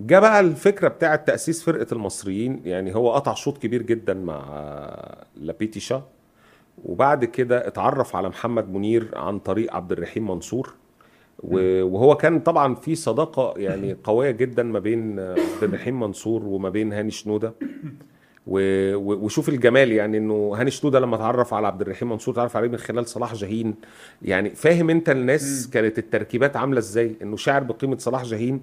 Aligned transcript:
جه 0.00 0.18
بقى 0.18 0.40
الفكرة 0.40 0.88
بتاعة 0.88 1.16
تأسيس 1.16 1.62
فرقة 1.62 1.86
المصريين 1.92 2.60
يعني 2.64 2.94
هو 2.94 3.12
قطع 3.12 3.34
شوط 3.34 3.58
كبير 3.58 3.82
جدا 3.82 4.14
مع 4.14 4.44
لابيتيشا 5.36 6.02
وبعد 6.84 7.24
كده 7.24 7.66
اتعرف 7.66 8.16
على 8.16 8.28
محمد 8.28 8.70
منير 8.72 9.08
عن 9.14 9.38
طريق 9.38 9.74
عبد 9.74 9.92
الرحيم 9.92 10.30
منصور 10.30 10.74
وهو 11.38 12.16
كان 12.16 12.40
طبعا 12.40 12.74
في 12.74 12.94
صداقة 12.94 13.54
يعني 13.56 13.96
قوية 14.04 14.30
جدا 14.30 14.62
ما 14.62 14.78
بين 14.78 15.20
عبد 15.20 15.62
الرحيم 15.62 16.00
منصور 16.00 16.44
وما 16.44 16.68
بين 16.68 16.92
هاني 16.92 17.10
شنودة. 17.10 17.54
وشوف 18.46 19.48
الجمال 19.48 19.92
يعني 19.92 20.18
إنه 20.18 20.52
هاني 20.56 20.70
شنودة 20.70 21.00
لما 21.00 21.16
اتعرف 21.16 21.54
على 21.54 21.66
عبد 21.66 21.80
الرحيم 21.80 22.08
منصور 22.08 22.34
اتعرف 22.34 22.56
عليه 22.56 22.68
من 22.68 22.76
خلال 22.76 23.06
صلاح 23.08 23.34
جاهين. 23.34 23.74
يعني 24.22 24.50
فاهم 24.50 24.90
أنت 24.90 25.10
الناس 25.10 25.70
كانت 25.72 25.98
التركيبات 25.98 26.56
عاملة 26.56 26.78
إزاي؟ 26.78 27.16
إنه 27.22 27.36
شاعر 27.36 27.62
بقيمة 27.62 27.98
صلاح 27.98 28.22
جاهين 28.24 28.60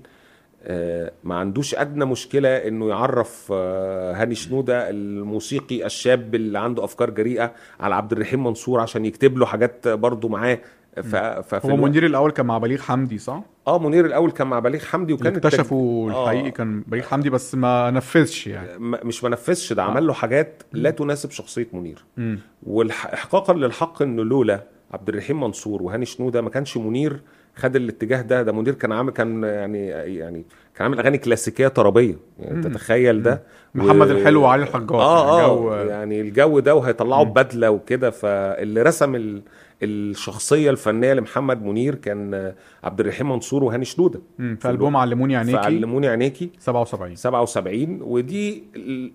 ما 1.23 1.35
عندوش 1.35 1.75
أدنى 1.75 2.05
مشكلة 2.05 2.49
إنه 2.49 2.89
يعرف 2.89 3.47
آه، 3.51 4.13
هاني 4.13 4.35
شنودة 4.35 4.89
الموسيقي 4.89 5.85
الشاب 5.85 6.35
اللي 6.35 6.59
عنده 6.59 6.83
أفكار 6.83 7.09
جريئة 7.09 7.51
على 7.79 7.95
عبد 7.95 8.11
الرحيم 8.11 8.43
منصور 8.43 8.79
عشان 8.79 9.05
يكتب 9.05 9.37
له 9.37 9.45
حاجات 9.45 9.87
برضه 9.87 10.29
معاه 10.29 10.59
ف... 10.95 11.15
ففي 11.15 11.67
هو 11.71 11.75
منير 11.75 12.05
الأول 12.05 12.31
كان 12.31 12.45
مع 12.45 12.57
بليغ 12.57 12.81
حمدي 12.81 13.17
صح؟ 13.17 13.41
آه 13.67 13.79
منير 13.79 14.05
الأول 14.05 14.31
كان 14.31 14.47
مع 14.47 14.59
بليغ 14.59 14.79
حمدي 14.85 15.13
وكان 15.13 15.35
اكتشفوا 15.35 16.09
التج- 16.11 16.15
آه. 16.15 16.23
الحقيقي 16.31 16.51
كان 16.51 16.81
بليغ 16.87 17.03
حمدي 17.03 17.29
بس 17.29 17.55
ما 17.55 17.91
نفذش 17.91 18.47
يعني 18.47 18.79
م- 18.79 19.07
مش 19.07 19.23
منفذش 19.23 19.73
ده 19.73 19.83
عمل 19.83 20.07
له 20.07 20.13
حاجات 20.13 20.63
لا 20.73 20.89
تناسب 20.89 21.31
شخصية 21.31 21.67
منير 21.73 22.03
مم. 22.17 22.39
واحقاقا 22.63 23.53
للحق 23.53 24.01
إنه 24.01 24.23
لولا 24.23 24.63
عبد 24.91 25.09
الرحيم 25.09 25.39
منصور 25.39 25.83
وهاني 25.83 26.05
شنودة 26.05 26.41
ما 26.41 26.49
كانش 26.49 26.77
منير 26.77 27.19
خد 27.55 27.75
الاتجاه 27.75 28.21
ده 28.21 28.43
ده 28.43 28.51
منير 28.51 28.73
كان 28.73 28.91
عامل 28.91 29.11
كان 29.11 29.43
يعني 29.43 29.87
يعني 29.87 30.45
كان 30.75 30.83
عامل 30.83 30.99
أغاني 30.99 31.17
كلاسيكية 31.17 31.67
طربية. 31.67 32.15
يعني 32.39 32.63
تتخيل 32.63 33.23
ده؟ 33.23 33.43
محمد 33.75 34.09
الحلو 34.09 34.41
وعلي 34.41 34.63
الحجار. 34.63 35.01
آه 35.01 35.39
يعني 35.41 35.51
آه 35.51 35.85
يعني 35.85 36.21
الجو 36.21 36.59
ده 36.59 36.75
وهيطلعوا 36.75 37.23
ببدله 37.23 37.71
وكده. 37.71 38.09
فاللي 38.09 38.81
رسم 38.81 39.15
ال... 39.15 39.41
الشخصية 39.83 40.69
الفنية 40.69 41.13
لمحمد 41.13 41.63
منير 41.63 41.95
كان 41.95 42.53
عبد 42.83 42.99
الرحيم 42.99 43.29
منصور 43.29 43.63
وهاني 43.63 43.85
شنودة. 43.85 44.21
في 44.37 44.69
ألبوم 44.69 44.97
علموني 44.97 45.35
عينيكي. 45.35 45.57
فعلموني 45.57 46.07
عينيكي. 46.07 46.49
77 46.59 47.15
77 47.15 47.99
ودي 48.01 48.63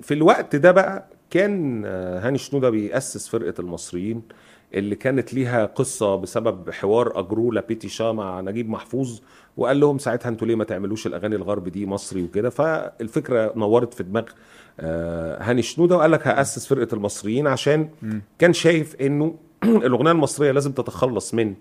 في 0.02 0.14
الوقت 0.14 0.56
ده 0.56 0.70
بقى 0.72 1.06
كان 1.30 1.84
هاني 2.22 2.38
شنودة 2.38 2.70
بيأسس 2.70 3.28
فرقة 3.28 3.54
المصريين. 3.58 4.22
اللي 4.74 4.94
كانت 4.94 5.34
ليها 5.34 5.66
قصة 5.66 6.16
بسبب 6.16 6.70
حوار 6.70 7.18
أجروه 7.18 7.54
لابيتي 7.54 7.88
شا 7.88 8.12
مع 8.12 8.40
نجيب 8.40 8.68
محفوظ 8.68 9.20
وقال 9.56 9.80
لهم 9.80 9.98
ساعتها 9.98 10.28
أنتوا 10.28 10.46
ليه 10.46 10.54
ما 10.54 10.64
تعملوش 10.64 11.06
الأغاني 11.06 11.36
الغرب 11.36 11.68
دي 11.68 11.86
مصري 11.86 12.22
وكده؟ 12.22 12.50
فالفكرة 12.50 13.52
نورت 13.56 13.94
في 13.94 14.02
دماغ 14.02 14.24
آه، 14.80 15.42
هاني 15.42 15.62
شنودة 15.62 15.96
وقال 15.96 16.10
لك 16.10 16.26
هأسس 16.26 16.66
فرقة 16.66 16.94
المصريين 16.94 17.46
عشان 17.46 17.88
كان 18.38 18.52
شايف 18.52 18.96
إنه 18.96 19.34
الأغنية 19.64 20.10
المصرية 20.10 20.52
لازم 20.52 20.72
تتخلص 20.72 21.34
من 21.34 21.54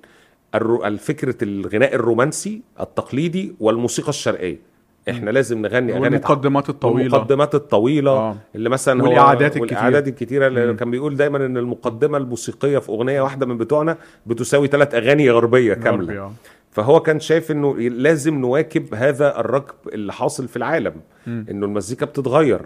الفكرة 0.56 1.36
الغناء 1.42 1.96
الرومانسي 1.96 2.62
التقليدي 2.80 3.56
والموسيقى 3.60 4.10
الشرقية. 4.10 4.75
إحنا 5.10 5.30
لازم 5.30 5.62
نغني 5.62 5.92
أغاني 5.92 6.16
والمقدمات 6.16 6.70
الطويلة 6.70 7.18
المقدمات 7.18 7.56
الطويلة 7.56 8.12
آه. 8.12 8.36
اللي 8.56 8.70
مثلا 8.70 9.04
هو 9.04 9.08
والإعادات 9.08 9.58
الكتير. 9.58 9.62
والاعادات 9.62 10.08
الكتيرة 10.08 10.48
اللي. 10.48 10.74
كان 10.74 10.92
بيقول 10.92 11.16
دايما 11.16 11.46
إن 11.46 11.58
المقدمة 11.58 12.18
الموسيقية 12.18 12.78
في 12.78 12.90
أغنية 12.90 13.22
واحدة 13.22 13.46
من 13.46 13.58
بتوعنا 13.58 13.98
بتساوي 14.26 14.68
ثلاث 14.68 14.96
أغاني 14.96 15.32
غربية 15.32 15.74
غربي، 15.74 15.84
كاملة 15.84 16.20
آه. 16.20 16.32
فهو 16.72 17.00
كان 17.00 17.20
شايف 17.20 17.52
إنه 17.52 17.78
لازم 17.78 18.36
نواكب 18.42 18.94
هذا 18.94 19.40
الركب 19.40 19.76
اللي 19.94 20.14
حاصل 20.14 20.48
في 20.48 20.58
العالم. 20.58 20.94
إنه 21.28 21.66
المزيكا 21.66 22.06
بتتغير 22.06 22.62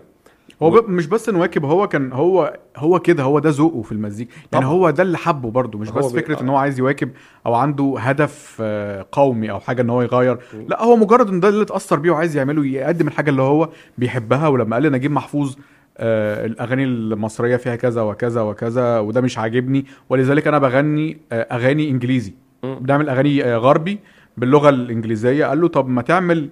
هو 0.64 0.70
ب... 0.82 0.90
مش 0.90 1.08
بس 1.08 1.30
نواكب 1.30 1.66
هو 1.66 1.88
كان 1.88 2.14
هو 2.14 2.58
هو 2.78 3.00
كده 3.00 3.24
هو 3.24 3.40
ده 3.40 3.50
ذوقه 3.50 3.82
في 3.82 3.92
المزيكا 3.92 4.32
يعني. 4.54 4.66
هو 4.66 4.90
ده 4.90 5.04
اللي 5.04 5.18
حبه 5.18 5.52
برضه 5.52 5.80
مش 5.80 5.90
بس 5.90 6.12
بي- 6.12 6.22
فكرة 6.22 6.38
آه. 6.38 6.42
ان 6.42 6.50
هو 6.50 6.56
عايز 6.56 6.80
يواكب 6.80 7.10
أو 7.46 7.54
عنده 7.54 7.96
هدف 8.00 8.58
آه، 8.62 9.06
قومي 9.12 9.52
أو 9.52 9.60
حاجة 9.60 9.82
إن 9.82 9.90
هو 9.90 10.02
يغير 10.02 10.38
لا 10.68 10.84
هو 10.84 10.96
مجرد 10.96 11.30
إن 11.30 11.40
ده 11.40 11.50
اللي 11.50 11.62
اتأثر 11.62 12.00
بيه 12.00 12.12
وعايز 12.12 12.38
يعمله 12.38 12.66
يقدم 12.66 13.08
الحاجة 13.08 13.30
اللي 13.30 13.42
هو 13.42 13.70
بيحبها 13.98 14.48
ولما 14.48 14.76
قال 14.76 14.84
لنجيب 14.84 15.12
محفوظ 15.12 15.56
آه 15.98 16.46
الأغاني 16.46 16.84
المصرية 16.84 17.56
فيها 17.58 17.76
كذا 17.76 18.02
وكذا 18.02 18.42
وكذا 18.42 19.00
وده 19.00 19.22
مش 19.22 19.38
عاجبني 19.38 19.86
ولذلك 20.10 20.48
أنا 20.48 20.58
بغني 20.60 21.18
آه 21.32 21.42
أغاني 21.42 21.90
إنجليزي. 21.90 22.34
بنعمل 22.64 23.10
أغاني 23.10 23.44
آه 23.44 23.58
غربي 23.58 24.00
باللغة 24.38 24.70
الإنجليزية 24.70 25.46
قال 25.46 25.62
له 25.62 25.68
طب 25.68 25.88
ما 25.90 26.02
تعمل 26.02 26.50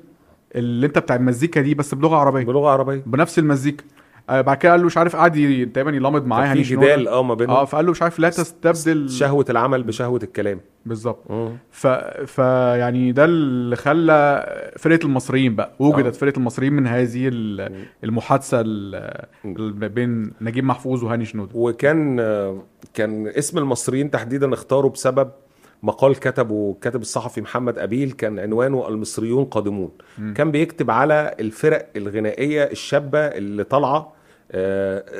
اللي 0.55 0.85
انت 0.87 0.99
بتاع 0.99 1.15
المزيكا 1.15 1.61
دي 1.61 1.73
بس 1.75 1.93
بلغة 1.93 2.15
عربية. 2.15 2.45
بلغة 2.45 2.69
عربية. 2.69 3.03
بنفس 3.05 3.39
المزيكا. 3.39 3.83
آه 4.29 4.41
بعد 4.41 4.57
كده 4.57 4.71
قال 4.71 4.79
له 4.81 4.85
مش 4.85 4.97
عارف 4.97 5.15
قعد 5.15 5.31
تقريبا 5.73 5.91
يلامض 5.97 6.25
معاه 6.25 6.53
في. 6.53 6.61
جدال 6.61 7.07
آه 7.07 7.23
ما 7.23 7.33
بينهم. 7.33 7.55
آه 7.55 7.65
فقال 7.65 7.85
له 7.85 7.91
مش 7.91 8.01
عارف 8.01 8.19
لا 8.19 8.29
تستبدل. 8.29 9.09
شهوة 9.09 9.45
العمل 9.49 9.83
بشهوة 9.83 10.19
الكلام. 10.23 10.59
بالظبط. 10.85 11.31
ف... 11.71 11.87
ف 12.27 12.37
يعني 12.77 13.11
ده 13.11 13.25
اللي 13.25 13.75
خلى 13.75 14.45
فرقة 14.77 15.05
المصريين 15.05 15.55
بقى 15.55 15.71
وجدت 15.79 16.05
آه. 16.15 16.19
فرقة 16.19 16.37
المصريين 16.37 16.73
من 16.73 16.87
هذه 16.87 17.27
ال- 17.27 17.85
المحادثة 18.03 18.61
ال- 18.65 19.17
بين 19.89 20.31
نجيب 20.41 20.63
محفوظ 20.63 21.03
وهاني 21.03 21.25
شنودة. 21.25 21.51
وكان 21.55 22.19
آه، 22.19 22.63
كان 22.93 23.27
اسم 23.27 23.57
المصريين 23.57 24.11
تحديدا 24.11 24.53
اختاروا 24.53 24.91
بسبب 24.91 25.29
مقال 25.83 26.15
كتبه 26.15 26.75
كاتب 26.81 27.01
الصحفي 27.01 27.41
محمد 27.41 27.77
أبيل 27.77 28.11
كان 28.11 28.39
عنوانه 28.39 28.87
المصريون 28.87 29.45
قادمون 29.45 29.91
مم. 30.17 30.33
كان 30.33 30.51
بيكتب 30.51 30.91
على 30.91 31.35
الفرق 31.39 31.89
الغنائية 31.95 32.63
الشابة 32.63 33.19
اللي 33.19 33.63
طالعة 33.63 34.16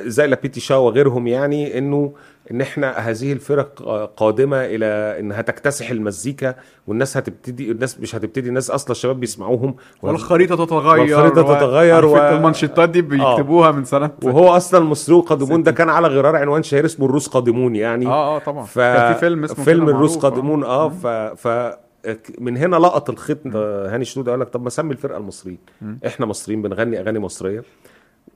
زي 0.06 0.26
لابيتي 0.26 0.60
شا 0.60 0.74
وغيرهم 0.76 1.26
يعني 1.26 1.78
إنه 1.78 2.12
إن 2.50 2.60
إحنا 2.60 2.90
هذه 2.92 3.32
الفرق 3.32 3.82
آه، 3.82 4.04
قادمة 4.04 4.64
إلى 4.64 4.86
إنها 5.20 5.42
تكتسح 5.42 5.90
المزيكا 5.90 6.54
والناس 6.86 7.16
هتبتدي 7.16 7.70
الناس 7.70 8.00
مش 8.00 8.14
هتبتدي 8.14 8.48
الناس 8.48 8.70
أصلا 8.70 8.90
الشباب 8.90 9.20
بيسمعوهم. 9.20 9.74
والخريطة 10.02 10.64
تتغير 10.64 11.00
والخريطة 11.00 11.42
و- 11.42 11.54
تتغير 11.54 12.04
و- 12.06 12.16
المانشيتات 12.18 12.88
دي 12.90 13.02
بيكتبوها 13.02 13.70
من 13.72 13.84
سنة. 13.84 14.10
وهو 14.24 14.48
أصلا 14.48 14.80
المصريون 14.80 15.20
قادمون 15.20 15.62
ده 15.62 15.72
كان 15.72 15.88
على 15.88 16.08
غرار 16.08 16.36
عنوان 16.36 16.62
شهير 16.62 16.84
اسمه 16.84 17.06
الروس 17.06 17.26
قادمون 17.28 17.76
يعني. 17.76 18.06
آه 18.06 18.36
آه 18.36 18.38
طبعا. 18.38 18.64
ف... 18.64 18.78
كان 18.78 19.12
في 19.14 19.20
فيلم 19.20 19.44
اسمه 19.44 19.64
فيلم 19.64 19.88
الروس 19.88 20.16
قادمون 20.18 20.64
آه 20.64 20.88
ف... 20.88 21.06
ف 21.46 21.48
من 22.38 22.56
هنا 22.56 22.76
لقط 22.76 23.10
الخيط 23.10 23.38
هاني 23.56 24.04
شنودة 24.04 24.30
قال 24.32 24.40
لك 24.40 24.48
طب 24.48 24.62
ما 24.62 24.70
سمي 24.70 24.92
الفرقة 24.92 25.16
المصريين. 25.18 25.58
إحنا 26.06 26.26
مصريين 26.26 26.62
بنغني 26.62 27.00
أغاني 27.00 27.18
مصرية. 27.18 27.62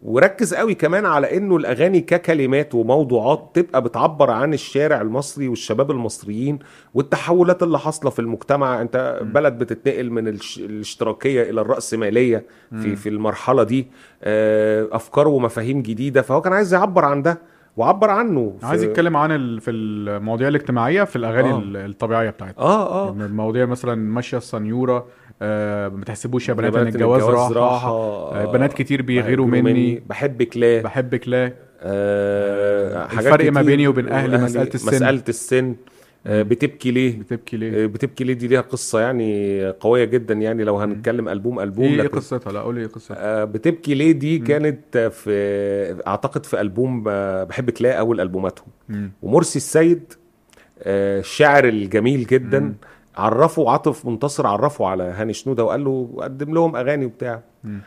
وركز 0.03 0.55
قوي 0.55 0.75
كمان 0.75 1.07
على 1.07 1.37
إنه 1.37 1.57
الأغاني 1.57 2.01
ككلمات 2.01 2.75
وموضوعات 2.75 3.51
تبقى 3.55 3.83
بتعبر 3.83 4.31
عن 4.31 4.55
الشارع 4.55 5.01
المصري 5.01 5.49
والشباب 5.49 5.91
المصريين 5.91 6.59
والتحولات 6.95 7.63
اللي 7.63 7.79
حاصلة 7.79 8.11
في 8.11 8.19
المجتمع. 8.19 8.81
أنت 8.83 9.21
بلد 9.23 9.59
بتتنقل 9.59 10.11
من. 10.11 10.29
الاشتراكية 10.59 11.43
إلى 11.51 11.61
الرأسمالية 11.61 12.45
في 12.83 12.97
في 12.97 13.09
المرحلة 13.09 13.63
دي 13.63 13.87
آه، 14.23 14.89
أفكار 14.93 15.29
ومفاهيم 15.29 15.83
جديدة. 15.83 16.23
فهو 16.23 16.41
كان 16.41 16.53
عايز 16.53 16.75
يعبر 16.75 17.05
عن 17.05 17.23
ده 17.23 17.39
وعبر 17.77 18.11
عنه 18.11 18.55
في... 18.61 18.67
عايز 18.67 18.83
يتكلم 18.83 19.17
عن 19.17 19.33
ال... 19.33 19.61
في 19.61 19.71
المواضيع 19.71 20.49
الاجتماعية 20.49 21.05
في 21.05 21.17
الأغاني 21.17 21.51
آه. 21.53 21.59
ال- 21.59 21.77
الطبيعية 21.77 22.31
بتاعتها. 22.31 22.61
آه 22.63 23.09
آه. 23.09 23.11
المواضيع 23.13 23.67
مثلا 23.67 23.95
ماشية 23.95 24.37
السنيوره 24.37 25.07
آه 25.43 25.89
ما 25.89 26.05
تحسبوش 26.05 26.49
يا 26.49 26.55
بنات 26.55 26.75
إن 26.75 26.81
بنات 26.83 26.95
الجواز 26.95 27.23
راحة. 27.23 27.53
راحة. 27.53 27.91
آه 27.91 28.53
بنات 28.53 28.73
كتير 28.73 29.03
بيغيروا 29.03 29.47
مني. 29.47 30.03
بحبك 30.09 30.57
لا. 30.57 30.83
بحبك 30.83 31.29
لا. 31.29 31.53
آه 31.81 33.05
الفرق 33.13 33.53
ما. 33.53 33.63
بيني 33.63 33.89
وبين 33.89 34.09
أهلي 34.09 34.39
مسألة 34.39 34.71
السن. 34.75 34.89
مسألة 34.97 35.23
السن. 35.29 35.75
آه 36.27 36.43
بتبكي 36.43 36.91
ليه؟ 36.91 37.19
بتبكي 37.19 37.57
ليه؟ 37.57 37.85
آه 37.85 37.87
بتبكي 37.87 38.25
ليه؟ 38.25 38.35
دي 38.35 38.49
ليها 38.49 38.61
قصة 38.61 39.01
يعني 39.01 39.69
قوية 39.81 40.05
جدا 40.05 40.35
يعني. 40.35 40.65
لو 40.65 40.77
هنتكلم 40.79 41.29
ألبوم 41.29 41.61
ألبوم 41.61 41.85
إيه 41.85 42.03
إيه 42.03 42.09
قصتها؟ 42.09 42.53
لا 42.53 42.61
قولي 42.61 42.81
إيه 42.81 42.87
قصتها. 42.87 43.17
آه 43.21 43.45
بتبكي 43.45 43.95
ليه؟ 43.95 44.13
دي 44.13 44.39
كانت 44.39 44.99
في 44.99 46.03
أعتقد 46.07 46.47
في 46.47 46.61
ألبوم 46.61 47.05
آه، 47.09 47.45
بحبك 47.45 47.83
لا 47.83 47.93
أول 47.99 48.21
ألبوماتهم. 48.21 48.67
مم. 48.89 49.11
ومرسي 49.23 49.57
السيد 49.57 50.13
آه، 50.83 51.21
الشاعر 51.21 51.65
الجميل 51.65 52.27
جدا. 52.27 52.61
مم. 52.61 52.75
عرفوا 53.17 53.71
عاطف 53.71 54.07
منتصر 54.07 54.47
عرفوا 54.47 54.89
على 54.89 55.03
هاني 55.03 55.33
شنودة 55.33 55.65
وقال 55.65 55.85
له 55.85 56.09
قدم 56.19 56.55
لهم 56.55 56.77
أغاني 56.77 57.07
وبتاع. 57.07 57.41
مم. 57.65 57.81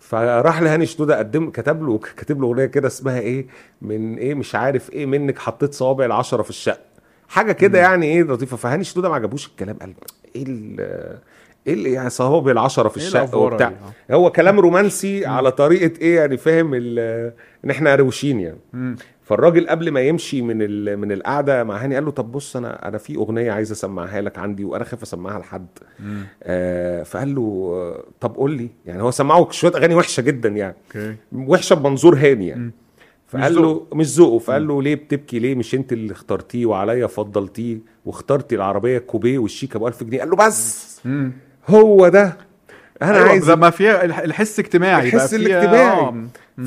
فراح 0.00 0.62
لهاني 0.62 0.86
شنودة 0.86 1.18
قدم 1.18 1.50
كتب 1.50 1.82
له 1.82 1.98
كاتب 1.98 2.40
له 2.40 2.46
أغنية 2.46 2.66
كده 2.66 2.86
اسمها 2.88 3.18
إيه؟ 3.20 3.46
من 3.82 4.14
إيه؟ 4.18 4.34
مش 4.34 4.54
عارف 4.54 4.92
إيه 4.92 5.06
منك 5.06 5.38
حطيت 5.38 5.74
صوابع 5.74 6.04
العشرة 6.04 6.42
في 6.42 6.50
الشقة. 6.50 6.80
حاجة 7.28 7.52
كده 7.52 7.78
يعني 7.78 8.06
إيه 8.06 8.22
لطيفة. 8.22 8.56
فهاني 8.56 8.84
شنودة 8.84 9.08
ما 9.08 9.14
عجبوش 9.14 9.46
الكلام 9.46 9.76
قال 9.76 9.94
إيه 10.36 10.44
إيه 11.66 11.74
اللي 11.74 11.92
يعني 11.92 12.10
صوابع 12.10 12.52
العشرة 12.52 12.88
في 12.88 13.00
إيه 13.00 13.06
الشقة 13.06 13.20
الأفوارة 13.22 13.52
وبتاع؟ 13.54 13.72
آه. 14.10 14.14
هو 14.14 14.32
كلام 14.32 14.60
رومانسي 14.60 15.26
على 15.26 15.52
طريقة 15.52 16.00
إيه 16.00 16.16
يعني 16.16 16.36
فاهم 16.36 16.74
إن 16.74 17.70
إحنا 17.70 17.94
روشين 17.94 18.40
يعني. 18.40 18.58
مم. 18.72 18.96
فالراجل 19.28 19.68
قبل 19.68 19.90
ما 19.90 20.00
يمشي 20.00 20.42
من. 20.42 20.58
من 20.98 21.12
القعدة 21.12 21.64
مع 21.64 21.76
هاني 21.84 21.94
قال 21.94 22.04
له 22.04 22.10
طب 22.10 22.32
بص 22.32 22.56
أنا 22.56 22.88
أنا 22.88 22.98
في 22.98 23.16
أغنية 23.16 23.52
عايز 23.52 23.72
أسمعها 23.72 24.20
لك 24.20 24.38
عندي 24.38 24.64
وأنا 24.64 24.84
خايف 24.84 25.02
أسمعها 25.02 25.38
لحد. 25.38 25.66
آه 26.42 27.02
فقال 27.02 27.34
له 27.34 27.74
طب 28.20 28.34
قول 28.34 28.50
لي. 28.50 28.68
يعني 28.86 29.02
هو 29.02 29.10
سمعه 29.10 29.50
شوية 29.50 29.72
أغاني 29.76 29.94
وحشة 29.94 30.20
جدا 30.20 30.48
يعني. 30.48 30.76
okay. 30.96 31.14
وحشة 31.32 31.74
بمنظور 31.74 32.16
هاني 32.16 32.46
يعني. 32.48 32.60
مم. 32.60 32.72
فقال 33.26 33.52
مش 33.52 33.58
له 33.58 33.86
مش 33.94 34.06
ذوقه. 34.06 34.38
فقال 34.38 34.68
له 34.68 34.82
ليه 34.82 34.94
بتبكي؟ 34.94 35.38
ليه 35.38 35.54
مش 35.54 35.74
أنت 35.74 35.92
اللي 35.92 36.12
اخترتيه 36.12 36.66
وعليا 36.66 37.06
فضلتيه 37.06 37.78
واخترتي 38.04 38.54
العربية 38.54 38.98
كوبيه 38.98 39.38
والشيك 39.38 39.76
ابو 39.76 39.88
1000 39.88 40.04
جنيه؟ 40.04 40.18
قال 40.20 40.30
له 40.30 40.36
بس. 40.36 41.00
مم. 41.04 41.32
هو 41.68 42.08
ده 42.08 42.36
أنا 43.02 43.16
أيوة، 43.18 43.28
عايز 43.28 43.50
ما 43.50 43.70
فيها 43.70 44.04
الح- 44.04 44.18
الحس 44.18 44.58
اجتماعي 44.58 45.08
الحس 45.08 45.34
الاجتماعي. 45.34 45.88
آه. 46.00 46.14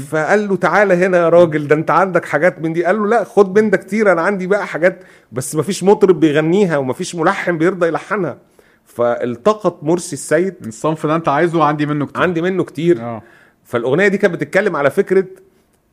فقال 0.10 0.48
له 0.50 0.56
تعالى 0.56 0.94
هنا 0.94 1.18
يا 1.18 1.30
راجل 1.30 1.68
ده 1.68 1.76
انت 1.76 1.92
عندك 1.92 2.26
حاجات 2.26 2.62
من 2.62 2.74
دي. 2.74 2.86
قال 2.86 3.00
له 3.00 3.08
لا 3.08 3.24
خد 3.24 3.60
من 3.60 3.70
ده 3.70 3.78
كتير 3.78 4.12
أنا 4.12 4.22
عندي 4.22 4.48
بقى 4.48 4.68
حاجات 4.68 5.04
بس 5.32 5.56
مفيش 5.56 5.84
مطرب 5.84 6.20
بيغنيها 6.20 6.78
ومفيش 6.78 7.16
ملحن 7.16 7.58
بيرضى 7.58 7.88
يلحنها. 7.88 8.38
فالتقط 8.86 9.84
مرسي 9.84 10.14
السيد. 10.14 10.56
الصنف 10.68 11.06
ده 11.06 11.16
أنت 11.16 11.28
عايزه 11.30 11.64
عندي 11.64 11.86
منه 11.86 12.06
كتير. 12.06 12.22
عندي 12.22 12.42
منه 12.42 12.64
كتير. 12.64 13.02
آه. 13.02 13.22
فالأغنية 13.66 14.08
دي 14.08 14.18
كانت 14.18 14.34
بتتكلم 14.34 14.76
على 14.76 14.90
فكرة 14.90 15.26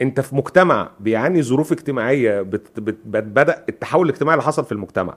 أنت 0.02 0.20
في 0.20 0.36
مجتمع 0.36 0.90
بيعاني 1.00 1.42
ظروف 1.42 1.72
اجتماعية 1.72 2.42
بت 2.42 2.80
بت 2.80 2.96
بت 3.06 3.24
بدأ 3.24 3.64
التحول 3.68 4.06
الاجتماعي 4.08 4.34
اللي 4.34 4.46
حصل 4.46 4.64
في 4.64 4.72
المجتمع. 4.72 5.14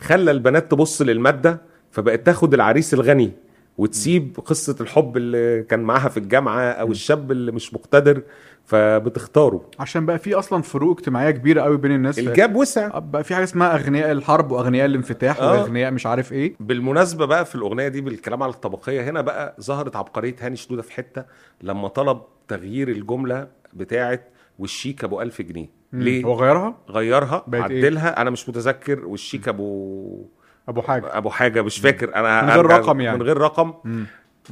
خلى 0.00 0.30
البنات 0.30 0.70
تبص 0.70 1.02
للمادة 1.02 1.60
فبقت 1.90 2.26
تاخد 2.26 2.54
العريس 2.54 2.94
الغني. 2.94 3.32
وتسيب 3.78 4.36
قصة 4.44 4.76
الحب 4.80 5.16
اللي 5.16 5.62
كان 5.62 5.80
معاها 5.80 6.08
في 6.08 6.16
الجامعة 6.16 6.60
أو 6.60 6.90
الشاب 6.90 7.32
اللي 7.32 7.52
مش 7.52 7.74
مقتدر 7.74 8.22
فبتختاره. 8.64 9.70
عشان 9.78 10.06
بقى 10.06 10.18
في 10.18 10.34
أصلا 10.34 10.62
فروق 10.62 10.98
اجتماعية 10.98 11.30
كبيرة 11.30 11.62
قوي 11.62 11.76
بين 11.76 11.92
الناس. 11.92 12.18
الجاب 12.18 12.56
وسع. 12.56 12.98
بقى 12.98 13.24
في 13.24 13.34
حاجة 13.34 13.44
اسمها 13.44 13.74
أغنياء 13.74 14.12
الحرب 14.12 14.50
وأغنياء 14.50 14.86
الانفتاح 14.86 15.40
آه. 15.40 15.52
وأغنياء 15.52 15.90
مش 15.90 16.06
عارف 16.06 16.32
إيه. 16.32 16.54
بالمناسبة 16.60 17.26
بقى 17.26 17.44
في 17.44 17.54
الأغنية 17.54 17.88
دي 17.88 18.00
بالكلام 18.00 18.42
على 18.42 18.52
الطبقية 18.52 19.10
هنا 19.10 19.20
بقى 19.20 19.56
ظهرت 19.60 19.96
عبقرية 19.96 20.36
هاني 20.40 20.56
شنودة 20.56 20.82
في 20.82 20.92
حتة 20.92 21.24
لما 21.62 21.88
طلب 21.88 22.20
تغيير 22.48 22.88
الجملة 22.88 23.48
بتاعة 23.72 24.20
والشيك 24.58 25.04
أبو 25.04 25.22
ألف 25.22 25.42
جنيه. 25.42 25.68
ليه؟ 25.92 26.24
هو 26.24 26.34
غيرها؟ 26.34 26.78
غيرها 26.90 27.44
إيه؟ 27.54 27.62
عدلها. 27.62 28.20
أنا 28.22 28.30
مش 28.30 28.48
متذكر 28.48 29.06
والشيك 29.06 29.48
أبو 29.48 30.26
أبو 30.68 30.82
حاجة. 30.82 31.16
أبو 31.18 31.30
حاجة 31.30 31.62
مش 31.62 31.78
فاكر. 31.78 32.14
أنا 32.14 32.42
من 32.42 32.50
غير 32.50 32.66
رقم 32.66 33.00
يعني. 33.00 33.18
من 33.18 33.22
غير 33.22 33.36
رقم. 33.38 33.74
مم. 33.84 34.06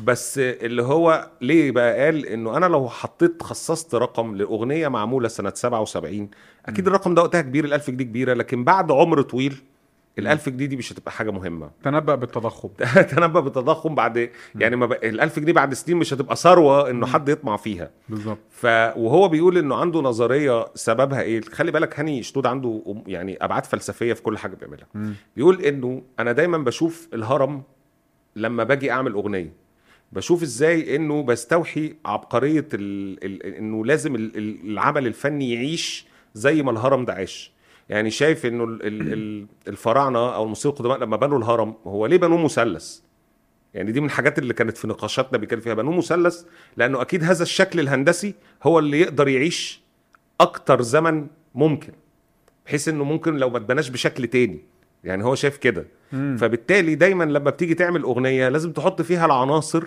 بس 0.05 0.39
اللي 0.39 0.83
هو 0.83 1.29
ليه 1.41 1.71
بقى 1.71 2.05
قال 2.05 2.27
إنه 2.27 2.57
أنا 2.57 2.67
لو 2.67 2.89
حطيت 2.89 3.43
خصصت 3.43 3.95
رقم 3.95 4.37
لأغنية 4.37 4.89
معمولة 4.89 5.29
سنة 5.29 5.53
77 5.55 6.31
أكيد 6.67 6.87
الرقم 6.87 7.15
ده 7.15 7.23
وقتها 7.23 7.41
كبير 7.41 7.79
ال1000 7.79 7.91
جنيه 7.91 8.05
كبيرة 8.05 8.35
لكن 8.35 8.65
بعد 8.65 8.93
عمر 8.93 9.23
طويل 9.23 9.63
ال1000 10.21 10.49
جنيه 10.49 10.67
دي 10.67 10.77
مش 10.77 10.93
هتبقى 10.93 11.13
حاجة 11.13 11.31
مهمة. 11.31 11.71
تنبأ 11.85 12.15
بالتضخم. 12.15 12.69
تنبأ 13.17 13.41
بالتضخم 13.41 13.95
بعد 13.95 14.31
يعني 14.55 14.77
ما 14.77 14.87
بقى 14.87 15.13
ال1000 15.13 15.39
جنيه 15.39 15.53
بعد 15.53 15.75
سنين 15.75 15.97
مش 15.99 16.15
هتبقى 16.15 16.37
ثروة 16.37 16.91
إنه 16.91 17.07
حد 17.07 17.29
يطمع 17.29 17.57
فيها. 17.57 17.91
بالظبط. 18.09 18.39
ف 18.51 18.67
وهو 18.97 19.29
بيقول 19.29 19.59
إنه 19.59 19.75
عنده 19.77 20.01
نظرية 20.01 20.67
سببها 20.75 21.23
إيه؟ 21.23 21.41
خلي 21.41 21.71
بالك 21.71 22.01
هاني 22.01 22.23
شنود 22.23 22.47
عنده 22.47 22.83
يعني 23.07 23.45
أبعاد 23.45 23.67
فلسفية 23.67 24.13
في 24.13 24.23
كل 24.23 24.39
حاجة 24.39 24.55
بيعملها. 24.55 24.87
بيقول 25.37 25.61
إنه 25.63 26.03
أنا 26.19 26.33
دايما 26.33 26.59
بشوف 26.59 27.09
الهرم 27.15 27.63
لما 28.37 28.65
باجي 28.65 28.91
أعمل 28.91 29.13
أغنية. 29.13 29.53
بشوف 30.13 30.43
إزاي 30.43 30.97
إنه 30.97 31.23
بستوحي 31.23 31.95
عبقرية 32.05 32.69
ال... 32.75 33.25
ال... 33.25 33.43
إنه 33.57 33.85
لازم 33.85 34.15
ال... 34.15 34.37
ال- 34.37 34.71
العمل 34.71 35.07
الفني 35.07 35.53
يعيش 35.55 36.07
زي 36.35 36.63
ما 36.63 36.71
الهرم 36.71 37.05
ده 37.05 37.13
عاش. 37.13 37.53
يعني 37.93 38.11
شايف 38.11 38.47
إنه 38.47 38.65
ال... 38.65 38.83
ال... 38.87 39.13
ال- 39.13 39.47
الفراعنة 39.69 40.35
أو 40.35 40.45
المصريين 40.45 40.75
القدماء 40.77 40.99
لما 40.99 41.17
بنوا 41.17 41.39
الهرم 41.39 41.75
هو 41.87 42.07
ليه 42.07 42.17
بنوه 42.17 42.39
مثلث؟ 42.45 42.99
يعني 43.75 43.93
دي 43.93 44.01
من 44.01 44.07
الحاجات 44.07 44.39
اللي 44.39 44.55
كانت 44.55 44.77
في 44.79 44.89
نقاشاتنا 44.89 45.39
بيتكلم 45.39 45.61
فيها 45.61 45.75
بنوه 45.75 45.97
مثلث 45.97 46.43
لأنه 46.77 47.03
أكيد 47.03 47.25
هذا 47.25 47.43
الشكل 47.43 47.81
الهندسي 47.81 48.35
هو 48.63 48.79
اللي 48.79 49.01
يقدر 49.01 49.29
يعيش 49.29 49.83
أكتر 50.41 50.83
زمن 50.83 51.27
ممكن 51.55 51.93
بحيث 52.67 52.89
إنه 52.89 53.05
ممكن 53.05 53.37
لو 53.37 53.51
ما 53.51 53.57
اتبناش 53.57 53.89
بشكل 53.89 54.27
تاني. 54.27 54.61
يعني 55.05 55.25
هو 55.25 55.35
شايف 55.35 55.57
كده. 55.57 55.87
فبالتالي 56.37 56.95
دايما 56.95 57.25
لما 57.25 57.51
بتيجي 57.51 57.75
تعمل 57.75 58.03
أغنية 58.03 58.49
لازم 58.49 58.73
تحط 58.73 59.03
فيها 59.03 59.27
العناصر 59.27 59.85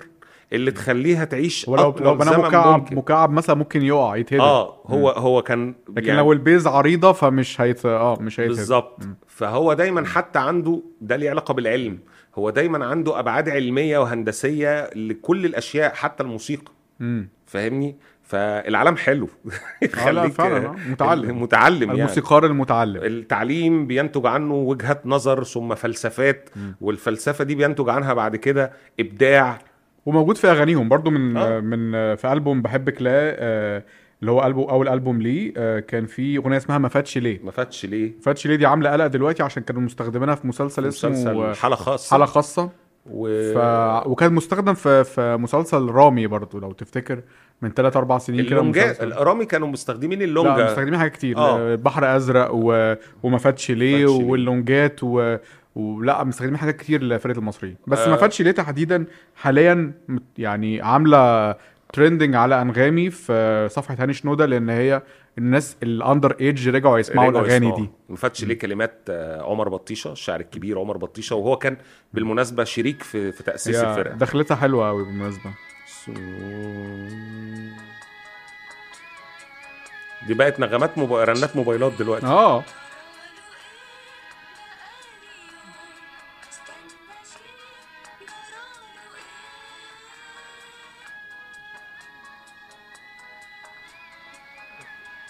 اللي 0.54 0.72
تخليها 0.72 1.26
تعيش 1.26 1.68
ولو 1.68 1.96
لو 2.00 2.24
زمن 2.24 2.38
مكعب 2.38 2.80
ممكن. 2.80 2.96
مكعب 2.96 3.32
مثلا 3.32 3.56
ممكن 3.56 3.82
يقع 3.82 4.16
يتهدم. 4.16 4.42
آه 4.42 4.82
هو 4.86 5.10
هو 5.10 5.42
كان 5.42 5.76
لكن 5.96 6.14
لو 6.14 6.34
البيز 6.34 6.68
عريضة 6.68 7.12
فمش 7.12 7.62
هيت 7.62 7.86
آه 7.86 8.18
مش 8.22 8.40
هيتهدم. 8.40 8.56
بالظبط. 8.58 9.00
فهو 9.28 9.74
دايما 9.74 10.06
حتى 10.06 10.40
عنده 10.40 10.82
ده 11.02 11.16
ليه 11.16 11.30
علاقة 11.30 11.54
بالعلم 11.54 12.00
هو 12.36 12.50
دايما 12.50 12.86
عنده 12.86 13.20
أبعاد 13.20 13.50
علمية 13.50 13.98
وهندسية 13.98 14.90
لكل 14.96 15.46
الأشياء 15.46 15.94
حتى 15.94 16.24
الموسيقى. 16.24 16.72
فاهمني؟ 17.46 17.96
فالعالم 18.24 18.96
حلو. 18.98 19.30
آه 20.08 20.12
لا 20.12 20.30
فعلا 20.30 20.66
آه، 20.66 20.76
متعلم. 20.90 21.42
متعلم 21.42 21.90
يعني. 21.90 22.02
الموسيقار 22.02 22.46
المتعلم. 22.46 23.04
التعليم 23.04 23.88
بينتج 23.88 24.26
عنه 24.26 24.54
وجهات 24.54 25.06
نظر 25.08 25.44
ثم 25.44 25.76
فلسفات. 25.76 26.50
والفلسفة 26.82 27.44
دي 27.44 27.56
بينتج 27.56 27.90
عنها 27.90 28.14
بعد 28.14 28.36
كده 28.36 28.72
إبداع 29.00 29.60
وموجود 30.06 30.38
في 30.38 30.48
أغانيهم 30.48 30.90
برضو 30.90 31.10
من 31.10 31.38
آه. 31.38 31.60
من 31.60 31.92
في 32.16 32.34
ألبوم 32.34 32.62
بحبك 32.62 33.02
لا 33.02 33.12
آه 33.12 33.84
اللي 34.22 34.32
هو 34.32 34.46
ألبوم 34.48 34.70
أول 34.70 34.88
ألبوم 34.90 35.22
ليه 35.22 35.54
آه 35.58 35.80
كان 35.80 36.06
في 36.06 36.38
أغنية 36.38 36.58
اسمها 36.58 36.78
ما 36.78 36.90
فاتش 36.90 37.18
ليه 37.18 37.40
ما 37.44 37.52
فاتش 37.52 37.86
ليه 37.86 38.12
ما 38.16 38.22
فاتش 38.22 38.48
ليه 38.48 38.56
دي 38.56 38.66
عاملة 38.66 38.90
قلق 38.92 39.08
دلوقتي 39.08 39.44
عشان 39.44 39.64
كانوا 39.64 39.82
مستخدمينها 39.82 40.36
في 40.36 40.48
مسلسل, 40.48 40.86
اسمه 40.88 41.10
مسلسل 41.10 41.38
آه، 41.38 41.54
حالة 41.54 41.76
خاصة 41.76 42.12
حالة 42.12 42.26
خاصة 42.26 42.70
و... 43.12 43.54
ف... 43.54 43.58
وكان 44.08 44.34
مستخدم 44.34 44.74
في 44.74 45.04
في 45.04 45.38
مسلسل 45.38 45.86
رامي 45.86 46.28
برضو 46.28 46.60
لو 46.60 46.72
تفتكر 46.72 47.22
من 47.62 47.70
3 47.72 47.98
4 47.98 48.18
سنين 48.18 48.46
كده 48.46 48.60
اللونجات 48.60 48.86
مسلسل. 48.86 49.08
الارامي 49.08 49.46
كانوا 49.46 49.68
مستخدمين 49.68 50.20
لا 50.20 50.26
اللونجا 50.26 50.66
مستخدمين 50.66 50.98
حاجات 50.98 51.12
كتير 51.12 51.38
آه. 51.38 51.76
بحر 51.76 52.16
أزرق 52.16 52.50
و... 52.54 52.96
وما 53.24 53.38
فاتش 53.38 53.72
ليه. 53.72 54.06
واللونجات 54.06 55.00
و... 55.04 55.38
ولا 55.76 56.24
مستخدمين 56.24 56.58
حاجات 56.58 56.76
كتير 56.76 57.04
لفرقة 57.04 57.38
المصريين. 57.38 57.78
بس 57.88 58.00
آه. 58.00 58.10
ما 58.10 58.16
فاتش 58.16 58.42
ليه 58.42 58.52
تحديدا 58.52 59.06
حاليا 59.36 59.94
يعني 60.38 60.82
عاملة 60.82 61.56
trending 61.94 62.36
على 62.36 62.62
أنغامي 62.62 63.10
في 63.10 63.68
صفحة 63.72 63.96
هاني 64.00 64.14
شنودة 64.14 64.46
لأن 64.46 64.70
هي 64.70 65.02
الناس 65.38 65.78
ال 65.84 65.92
under 65.92 66.36
age 66.42 66.70
رجعوا 66.70 67.00
يسمعوا 67.00 67.32
الأغاني. 67.32 67.72
دي. 67.72 67.90
ما 68.10 68.16
فاتش 68.16 68.44
ليه 68.44 68.60
كلمات 68.60 69.00
آه، 69.10 69.42
عمر 69.42 69.70
بطيشة 69.70 70.12
الشاعر 70.12 70.40
الكبير 70.40 70.80
عمر 70.80 70.98
بطيشة 70.98 71.36
وهو 71.36 71.58
كان 71.58 71.78
بالمناسبة 72.14 72.64
شريك 72.64 73.04
في 73.04 73.32
في 73.32 73.44
تأسيس 73.44 73.76
الفرقة. 73.76 74.16
دخلتها 74.16 74.56
حلوة 74.56 74.88
قوي 74.88 75.06
بالمناسبة. 75.06 75.52
دي 80.28 80.34
بقت 80.34 80.60
نغمات 80.60 80.98
موبا... 80.98 81.24
رنات 81.24 81.56
موبايلات 81.56 81.94
دلوقتي. 82.00 82.26
آه. 82.26 82.64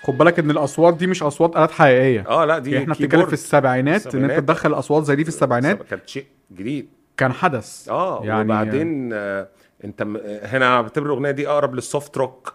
خد 0.06 0.18
بالك 0.18 0.40
إن 0.40 0.52
الأصوات 0.52 0.98
دي 0.98 1.08
مش 1.08 1.24
أصوات 1.24 1.56
آلات 1.56 1.72
حقيقية. 1.72 2.26
آه 2.28 2.46
لا 2.46 2.60
دي 2.60 2.72
يعني 2.72 2.84
إحنا 2.84 2.94
بنتكلم. 2.96 3.26
في 3.26 3.34
السبعينات 3.34 4.16
إن 4.16 4.30
أنت. 4.30 4.40
تدخل 4.40 4.74
أصوات 4.74 5.04
زي 5.04 5.16
دي 5.16 5.24
في 5.24 5.30
السبعينات 5.30 5.84
كانت 5.84 6.08
شيء 6.10 6.26
جديد. 6.54 6.88
كان 7.18 7.34
حدث. 7.34 7.90
آه 7.90 8.22
يعني 8.24 8.42
وبعدين 8.42 9.10
آه 9.14 9.48
أنت 9.86 10.02
هنا 10.44 10.82
بعتبر 10.82 11.06
الأغنية 11.06 11.32
دي 11.32 11.48
أقرب 11.48 11.76
لل 11.76 11.90
soft 11.90 12.18
rock 12.18 12.54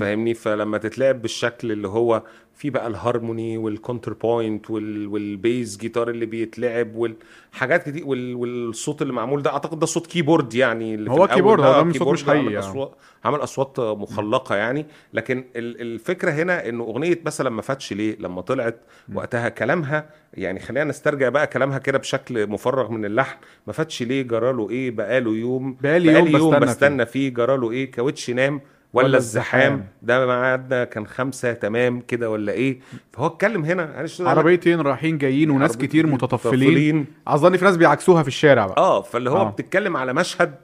فاهمني؟ 0.00 0.34
فلما 0.34 0.78
تتلعب 0.78 1.22
بالشكل 1.22 1.72
اللي 1.72 1.88
هو 1.88 2.22
في 2.54 2.70
بقى 2.70 2.86
ال 2.86 2.93
harmony 2.93 3.44
وال 3.44 3.58
counterpoint 3.58 4.70
وال... 4.70 5.06
وال 5.06 5.29
bass 5.29 5.76
guitar 5.76 6.10
اللي 6.10 6.26
بيتلعب 6.26 6.94
والحاجات 6.96 7.88
كتير 7.88 8.06
وال... 8.06 8.34
والصوت 8.34 9.02
اللي 9.02 9.12
معمول 9.12 9.42
ده 9.42 9.50
أعتقد 9.52 9.78
ده 9.78 9.86
صوت 9.86 10.06
keyboard 10.06 10.54
يعني 10.54 10.94
اللي 10.94 11.10
في 11.10 11.16
هو 11.16 11.24
الأول 11.24 11.34
keyboard، 11.36 11.60
هو 11.64 11.72
ده. 11.72 11.82
مش 11.82 11.92
صوت 11.96 11.98
keyboard 11.98 12.14
مش 12.18 12.24
عمل 12.28 12.38
حقيقي 12.38 12.52
يعني. 12.54 12.66
اصوات 12.70 12.94
عمل 13.24 13.42
أصوات 13.42 13.80
مخلقة 13.80 14.56
يعني. 14.56 14.86
لكن 15.14 15.44
ال- 15.56 15.80
الفكرة 15.80 16.30
هنا 16.30 16.68
إنه 16.68 16.84
أغنية 16.84 17.20
مثلا 17.26 17.50
ما 17.50 17.62
فاتش 17.62 17.92
ليه؟ 17.92 18.16
لما 18.20 18.40
طلعت 18.40 18.80
وقتها 19.14 19.48
كلامها 19.48 20.10
يعني 20.34 20.60
خلينا 20.60 20.84
نسترجع 20.84 21.28
بقى 21.28 21.46
كلامها 21.46 21.78
كده 21.78 21.98
بشكل 21.98 22.46
مفرغ 22.46 22.90
من 22.90 23.04
اللحن. 23.04 23.36
ما 23.66 23.72
فاتش 23.72 24.02
ليه؟ 24.02 24.22
جراله 24.22 24.70
إيه؟ 24.70 24.90
بقاله 24.90 25.30
يوم 25.30 25.76
بقالي 25.82 26.12
يوم 26.12 26.50
بستنى 26.52 26.60
بستنى 26.66 27.06
فيه. 27.06 27.28
جراله 27.34 27.70
إيه؟ 27.70 27.90
كاوتش 27.90 28.30
نام. 28.30 28.60
ولا, 28.92 29.18
الزحام. 29.18 29.84
ده 30.02 30.26
ميعادنا 30.26 30.84
كان 30.84 31.06
خمسة 31.06 31.52
تمام 31.52 32.00
كده 32.00 32.30
ولا 32.30 32.52
إيه 32.52 32.78
فهو 33.12 33.26
اتكلم 33.26 33.64
هنا 33.64 34.06
عربيتين 34.20 34.80
رايحين 34.80 35.18
جايين 35.18 35.50
وناس 35.50 35.76
كتير 35.76 36.06
متطفلين. 36.06 37.06
أظن 37.26 37.56
في 37.56 37.64
ناس 37.64 37.76
بيعكسوها 37.76 38.22
في 38.22 38.28
الشارع 38.28 38.66
بقى 38.66 38.76
آه 38.78 39.02
فاللي 39.02 39.30
هو 39.30 39.36
آه. 39.36 39.50
بتتكلم 39.50 39.96
على 39.96 40.12
مشهد. 40.12 40.54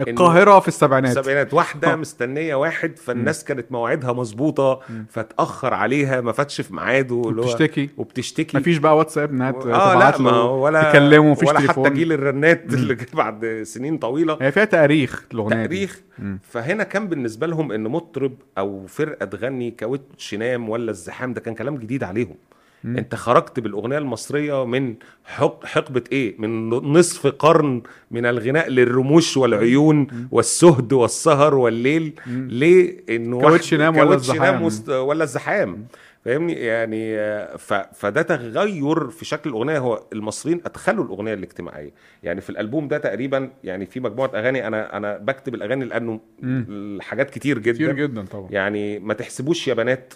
القاهرة 0.00 0.60
في 0.60 0.68
السبعينات. 0.68 1.16
السبعينات. 1.18 1.54
واحدة 1.54 1.92
آه. 1.92 1.96
مستنية 1.96 2.54
واحد 2.54 2.96
فالناس 2.98 3.44
كانت 3.44 3.72
مواعيدها 3.72 4.12
مظبوطة 4.12 4.80
فتأخر 5.10 5.74
عليها 5.74 6.20
ما 6.20 6.32
فاتش 6.32 6.60
في 6.60 6.74
ميعاده 6.74 7.22
اللي 7.28 7.40
هو- 7.42 7.44
بتشتكي 7.44 7.90
وبتشتكي. 7.96 8.58
مفيش 8.58 8.76
بقى 8.78 8.96
واتساب 8.96 9.30
إنها 9.30 9.52
لا 9.52 9.60
تبعت 9.94 10.20
له 10.20 10.44
ولا 10.44 10.90
تكلمه 10.90 11.30
مفيش 11.30 11.48
ولا 11.48 11.58
تليفون. 11.58 11.84
حتى 11.86 11.94
جيل 11.94 12.12
الرنات 12.12 12.64
اللي 12.74 12.96
بعد 13.14 13.60
سنين 13.62 13.98
طويلة. 13.98 14.38
هي 14.40 14.52
فيها 14.52 14.64
تاريخ 14.64 15.24
الأغنية. 15.32 15.66
تاريخ. 15.66 16.00
مم. 16.18 16.38
فهنا 16.42 16.84
كان 16.84 17.08
بالنسبة 17.08 17.46
لهم 17.46 17.72
إن 17.72 17.82
مطرب 17.82 18.32
أو 18.58 18.86
فرقة 18.86 19.26
تغني 19.26 19.70
كاوتش 19.70 20.34
نام 20.34 20.68
ولا 20.68 20.90
الزحام 20.90 21.32
ده 21.32 21.40
كان 21.40 21.54
كلام 21.54 21.76
جديد 21.76 22.04
عليهم. 22.04 22.34
مم. 22.84 22.96
انت 22.96 23.14
خرجت 23.14 23.60
بالأغنية 23.60 23.98
المصرية 23.98 24.66
من 24.66 24.94
حق 25.24 25.66
حقبة 25.66 26.04
إيه؟ 26.12 26.34
من 26.38 26.68
نصف 26.68 27.26
قرن 27.26 27.82
من 28.10 28.26
الغناء 28.26 28.68
للرموش 28.68 29.36
والعيون 29.36 30.06
والسهد 30.30 30.92
والسهر 30.92 31.54
والليل. 31.54 32.20
ليه؟ 32.26 32.96
انه 33.08 33.40
كاوتش 33.40 33.74
نام 33.74 33.96
ولا 33.96 34.14
الزحام. 34.14 34.68
ولا 34.88 35.24
الزحام 35.24 35.86
فاهمني؟ 36.24 36.52
يعني 36.52 37.16
ف... 37.58 37.74
فده 37.74 38.22
تغير 38.22 39.08
في 39.08 39.24
شكل 39.24 39.50
الأغنية. 39.50 39.78
هو 39.78 40.02
المصريين 40.12 40.60
أدخلوا 40.66 41.04
الأغنية 41.04 41.34
الاجتماعية. 41.34 41.90
يعني 42.22 42.40
في 42.40 42.50
الألبوم 42.50 42.88
ده 42.88 42.98
تقريبا 42.98 43.50
يعني 43.64 43.86
في 43.86 44.00
مجموعة 44.00 44.30
أغاني 44.34 44.66
أنا 44.66 44.96
أنا 44.96 45.18
بكتب 45.18 45.54
الأغاني 45.54 45.84
لأنه 45.84 46.20
الحاجات 46.42 47.30
كتير 47.30 47.58
جدا. 47.58 47.72
كتير 47.72 47.92
جدا 47.92 48.24
طبعا. 48.24 48.48
يعني 48.50 48.98
ما 48.98 49.14
تحسبوش 49.14 49.68
يا 49.68 49.74
بنات 49.74 50.14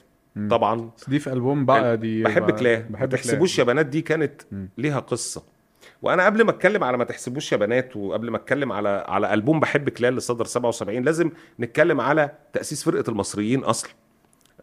طبعا. 0.51 0.91
دي 1.09 1.19
في 1.19 1.33
ألبوم 1.33 1.65
بقى 1.65 1.97
دي 1.97 2.23
بحبك 2.23 2.59
بقى- 2.59 2.63
لا 2.63 2.85
ما 2.91 3.07
تحسبوش 3.07 3.59
يا 3.59 3.65
بنات 3.65 3.87
دي 3.87 4.03
كانت 4.03 4.43
ليها 4.79 5.01
قصة. 5.01 5.43
وأنا 6.03 6.25
قبل 6.27 6.43
ما 6.45 6.51
أتكلم 6.51 6.85
على 6.85 6.97
ما 6.97 7.05
تحسبوش 7.05 7.53
يا 7.53 7.57
بنات 7.57 7.97
وقبل 7.97 8.31
ما 8.31 8.37
أتكلم 8.37 8.73
على 8.73 9.05
على 9.09 9.35
ألبوم 9.35 9.61
بحبك 9.61 10.01
لا 10.03 10.09
اللي 10.09 10.21
صدر 10.21 10.45
77 10.45 11.03
لازم 11.03 11.31
نتكلم 11.61 12.01
على 12.01 12.31
تأسيس 12.53 12.85
فرقة 12.85 13.11
المصريين 13.11 13.65
أصلا 13.65 13.91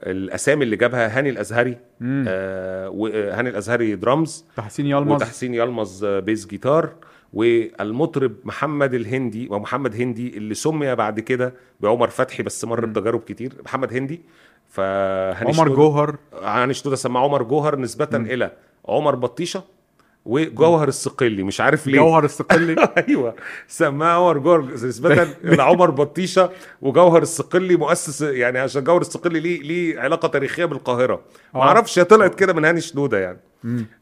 الأسامي 0.03 0.63
اللي 0.63 0.75
جابها 0.75 1.17
هاني 1.19 1.29
الأزهري 1.29 1.77
مم. 1.99 2.25
آه 2.27 2.89
وهاني 2.89 3.49
الأزهري 3.49 3.95
درامز 3.95 4.45
تحسين 4.57 4.85
يلمز. 4.85 5.11
وتحسين 5.11 5.53
يلمز 5.53 6.03
آه، 6.03 6.19
bass 6.19 6.47
guitar 6.47 6.93
والمطرب 7.33 8.33
محمد 8.43 8.93
الهندي 8.93 9.47
ومحمد 9.51 9.95
هندي 9.95 10.37
اللي 10.37 10.53
سمي 10.53 10.95
بعد 10.95 11.19
كده 11.19 11.53
بعمر 11.79 12.07
فتحي 12.09 12.43
بس 12.43 12.65
مر 12.65 12.85
بتجارب 12.85 13.19
كتير 13.19 13.53
محمد 13.65 13.93
هندي. 13.93 14.21
فهاني 14.67 15.49
عمر 15.53 15.69
جوهر. 15.69 16.15
هاني 16.43 16.73
شنودة 16.73 16.95
سماه 16.95 17.21
عمر 17.21 17.43
جوهر 17.43 17.79
نسبة 17.79 18.09
إلى 18.13 18.51
عمر 18.85 19.15
بطيشة. 19.15 19.63
وجوهر 20.25 20.87
الصقلي 20.87 21.43
مش 21.43 21.61
عارف 21.61 21.87
ليه. 21.87 21.99
جوهر 21.99 22.23
الصقلي 22.25 22.75
أيوه. 23.07 23.35
سماه 23.67 24.07
عمر 24.07 24.37
جوهر 24.37 24.61
نسبة 24.61 25.23
إلى 25.43 25.63
عمر 25.63 25.89
بطيشة 25.91 26.49
وجوهر 26.81 27.21
الصقلي 27.21 27.75
مؤسس 27.75 28.21
يعني 28.21 28.59
عشان 28.59 28.83
جوهر 28.83 29.01
الصقلي 29.01 29.39
ليه 29.39 29.61
ليه 29.61 29.99
علاقة 29.99 30.27
تاريخية 30.27 30.65
بالقاهرة. 30.65 31.21
ما 31.53 31.59
آه. 31.59 31.63
أعرفش 31.63 31.99
هي 31.99 32.03
طلعت 32.03 32.35
كده 32.35 32.53
من 32.53 32.65
هاني 32.65 32.81
شنودة 32.81 33.19
يعني. 33.19 33.39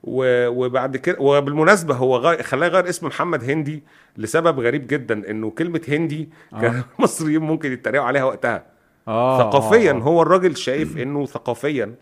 و- 0.04 0.48
وبعد 0.48 0.98
كده 0.98 1.18
وبالمناسبة 1.20 1.96
هو 1.96 2.18
غير 2.18 2.44
خلاه 2.44 2.68
يغير 2.68 2.90
اسم 2.90 3.08
محمد 3.08 3.44
هندي 3.44 3.84
لسبب 4.18 4.60
غريب 4.60 4.88
جدا 4.88 5.30
إنه 5.30 5.50
كلمة 5.50 5.82
هندي 5.88 6.30
كان 6.62 6.84
المصريين 7.00 7.42
ممكن 7.42 7.72
يتريقوا 7.74 8.08
عليها 8.08 8.24
وقتها. 8.24 8.64
آه 9.08 9.38
ثقافيا 9.52 9.92
آه. 9.92 9.96
هو 9.96 10.22
الراجل 10.22 10.58
شايف 10.58 10.98
إنه 10.98 11.26
ثقافيا 11.26 11.96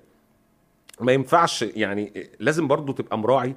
ما 1.01 1.11
ينفعش 1.11 1.61
يعني 1.61 2.29
لازم 2.39 2.67
برضو 2.67 2.91
تبقى 2.93 3.17
مراعي 3.17 3.55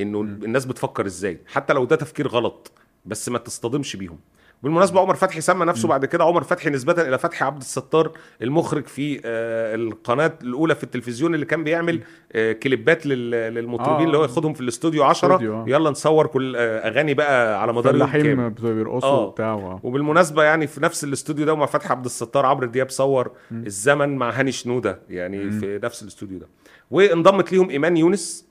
إنه 0.00 0.20
الناس 0.20 0.64
بتفكر 0.64 1.06
إزاي 1.06 1.38
حتى 1.46 1.72
لو 1.72 1.84
ده 1.84 1.96
تفكير 1.96 2.28
غلط 2.28 2.72
بس 3.06 3.28
ما 3.28 3.38
تصطدمش 3.38 3.96
بيهم. 3.96 4.18
بالمناسبة 4.62 5.00
عمر 5.00 5.14
فتحي 5.14 5.40
سمى 5.40 5.64
نفسه 5.66 5.88
بعد 5.88 6.04
كده 6.04 6.24
عمر 6.24 6.42
فتحي 6.44 6.70
نسبة 6.70 6.92
إلى 7.08 7.18
فتحي 7.18 7.44
عبد 7.44 7.60
الستار 7.60 8.12
المخرج 8.42 8.86
في 8.86 9.20
آه، 9.24 9.74
القناة 9.74 10.32
الأولى 10.42 10.74
في 10.74 10.84
التلفزيون 10.84 11.34
اللي 11.34 11.46
كان 11.46 11.64
بيعمل 11.64 12.00
آه، 12.32 12.52
كليبات 12.52 13.06
لل- 13.06 13.30
للمطربين 13.54 14.00
آه. 14.00 14.04
اللي 14.06 14.16
هو 14.18 14.22
ياخدهم 14.22 14.54
في 14.54 14.60
الاستوديو 14.60 15.04
10 15.04 15.28
استوديو، 15.28 15.54
آه. 15.54 15.64
يلا 15.68 15.90
نصور 15.90 16.26
كل 16.26 16.56
أغاني 16.56 17.14
بقى 17.14 17.62
على 17.62 17.72
مدار 17.72 17.94
اليوم 17.94 18.06
فلاحين 18.10 18.48
بيرقصوا 18.48 19.08
آه. 19.08 19.20
وبتاع 19.20 19.80
وبالمناسبة 19.82 20.42
يعني 20.42 20.66
في 20.66 20.82
نفس 20.82 21.04
الاستوديو 21.04 21.46
ده 21.46 21.54
مع 21.54 21.66
فتحي 21.66 21.88
عبد 21.90 22.04
الستار 22.04 22.46
عمرو 22.46 22.66
دياب 22.66 22.90
صور 22.90 23.30
الزمن 23.52 24.16
مع 24.16 24.30
هاني 24.30 24.52
شنودة 24.52 24.98
يعني 25.10 25.50
في 25.50 25.80
نفس 25.82 26.02
الاستوديو 26.02 26.38
ده. 26.38 26.46
وانضمت 26.90 27.52
ليهم 27.52 27.70
إيمان 27.70 27.96
يونس 27.96 28.49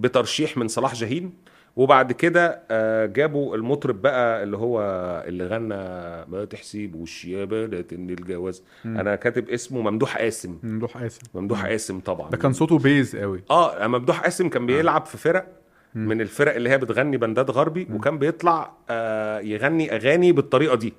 بترشيح 0.00 0.56
من 0.56 0.68
صلاح 0.68 0.94
جاهين. 0.94 1.32
وبعد 1.76 2.12
كده 2.12 2.62
آه، 2.70 3.06
جابوا 3.06 3.56
المطرب 3.56 4.02
بقى 4.02 4.42
اللي 4.42 4.56
هو 4.56 4.80
اللي 5.26 5.46
غنى 5.46 5.74
ما 6.30 6.44
تحسبوش 6.50 7.24
يا 7.24 7.44
بنات 7.44 7.92
إن 7.92 8.10
الجواز. 8.10 8.62
أنا 8.84 9.16
كاتب 9.16 9.48
اسمه 9.50 9.80
ممدوح 9.90 10.18
قاسم. 10.18 10.58
ممدوح 10.62 10.96
قاسم. 10.96 11.22
ممدوح 11.34 11.66
قاسم 11.66 12.00
طبعا. 12.00 12.30
ده 12.30 12.36
كان 12.36 12.52
صوته 12.52 12.78
bass 12.78 13.16
قوي. 13.16 13.42
آه 13.50 13.86
ممدوح 13.86 14.20
قاسم 14.20 14.48
كان 14.48 14.66
بيلعب 14.66 15.06
في 15.06 15.18
فرق. 15.18 15.46
من 16.06 16.20
الفرق 16.20 16.54
اللي 16.54 16.70
هي 16.70 16.78
بتغني 16.78 17.16
بندات 17.16 17.50
غربي 17.50 17.88
وكان 17.92 18.18
بيطلع 18.18 18.72
آه 18.90 19.40
يغني 19.40 19.94
أغاني 19.96 20.32
بالطريقة 20.32 20.74
دي. 20.76 20.94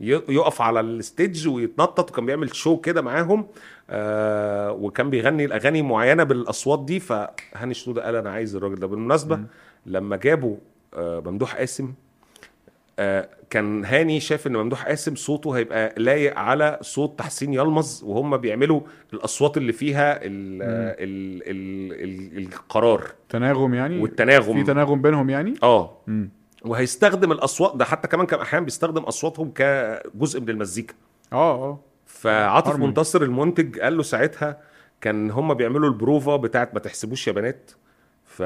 يقف 0.00 0.62
على 0.62 0.80
ال 0.80 0.91
stage 0.91 1.48
ويتنطط 1.48 2.10
وكان 2.10 2.26
بيعمل 2.26 2.54
show 2.54 2.76
كده 2.76 3.02
معاهم 3.02 3.46
آه 3.90 4.72
وكان 4.72 5.10
بيغني 5.10 5.44
الاغاني 5.44 5.82
معينة 5.82 6.22
بالأصوات 6.24 6.84
دي. 6.84 7.00
فهاني 7.00 7.74
شنودة 7.74 8.04
قال 8.04 8.16
أنا 8.16 8.30
عايز 8.30 8.56
الراجل 8.56 8.74
ده. 8.74 8.86
بالمناسبة 8.86 9.40
لما 9.86 10.16
جابوا 10.16 10.56
آه 10.94 11.22
ممدوح 11.26 11.56
قاسم 11.56 11.92
كان 13.50 13.84
هاني 13.84 14.20
شاف 14.20 14.46
إن 14.46 14.56
ممدوح 14.56 14.86
قاسم 14.86 15.14
صوته 15.14 15.56
هيبقى 15.56 15.94
لايق 15.96 16.38
على 16.38 16.78
صوت 16.82 17.18
تحسين 17.18 17.54
يلمظ 17.54 18.04
وهم 18.04 18.36
بيعملوا 18.36 18.80
الأصوات 19.12 19.56
اللي 19.56 19.72
فيها 19.72 20.16
ال 20.16 20.22
ال 20.22 21.42
ال 21.50 22.38
ال 22.38 22.46
القرار. 22.46 23.04
تناغم 23.28 23.74
يعني؟ 23.74 23.98
والتناغم. 24.00 24.54
في 24.54 24.62
تناغم 24.62 25.02
بينهم 25.02 25.30
يعني؟ 25.30 25.54
آه. 25.62 25.96
وهيستخدم 26.64 27.32
الأصوات 27.32 27.76
ده 27.76 27.84
حتى 27.84 28.08
كمان 28.08 28.26
كان 28.26 28.40
أحيانا 28.40 28.64
بيستخدم 28.64 29.02
أصواتهم 29.02 29.50
كجزء 29.54 30.40
من 30.40 30.48
المزيكا. 30.48 30.94
آه 31.32 31.54
آه. 31.54 31.80
فعاطف. 32.06 32.76
منتصر 32.76 33.22
المنتج 33.22 33.78
قال 33.78 33.96
له 33.96 34.02
ساعتها 34.02 34.58
كان 35.00 35.30
هم 35.30 35.54
بيعملوا 35.54 35.88
البروفا 35.88 36.36
بتاعت 36.36 36.74
ما 36.74 36.80
تحسبوش 36.80 37.28
يا 37.28 37.32
بنات. 37.32 37.70
ف... 38.40 38.42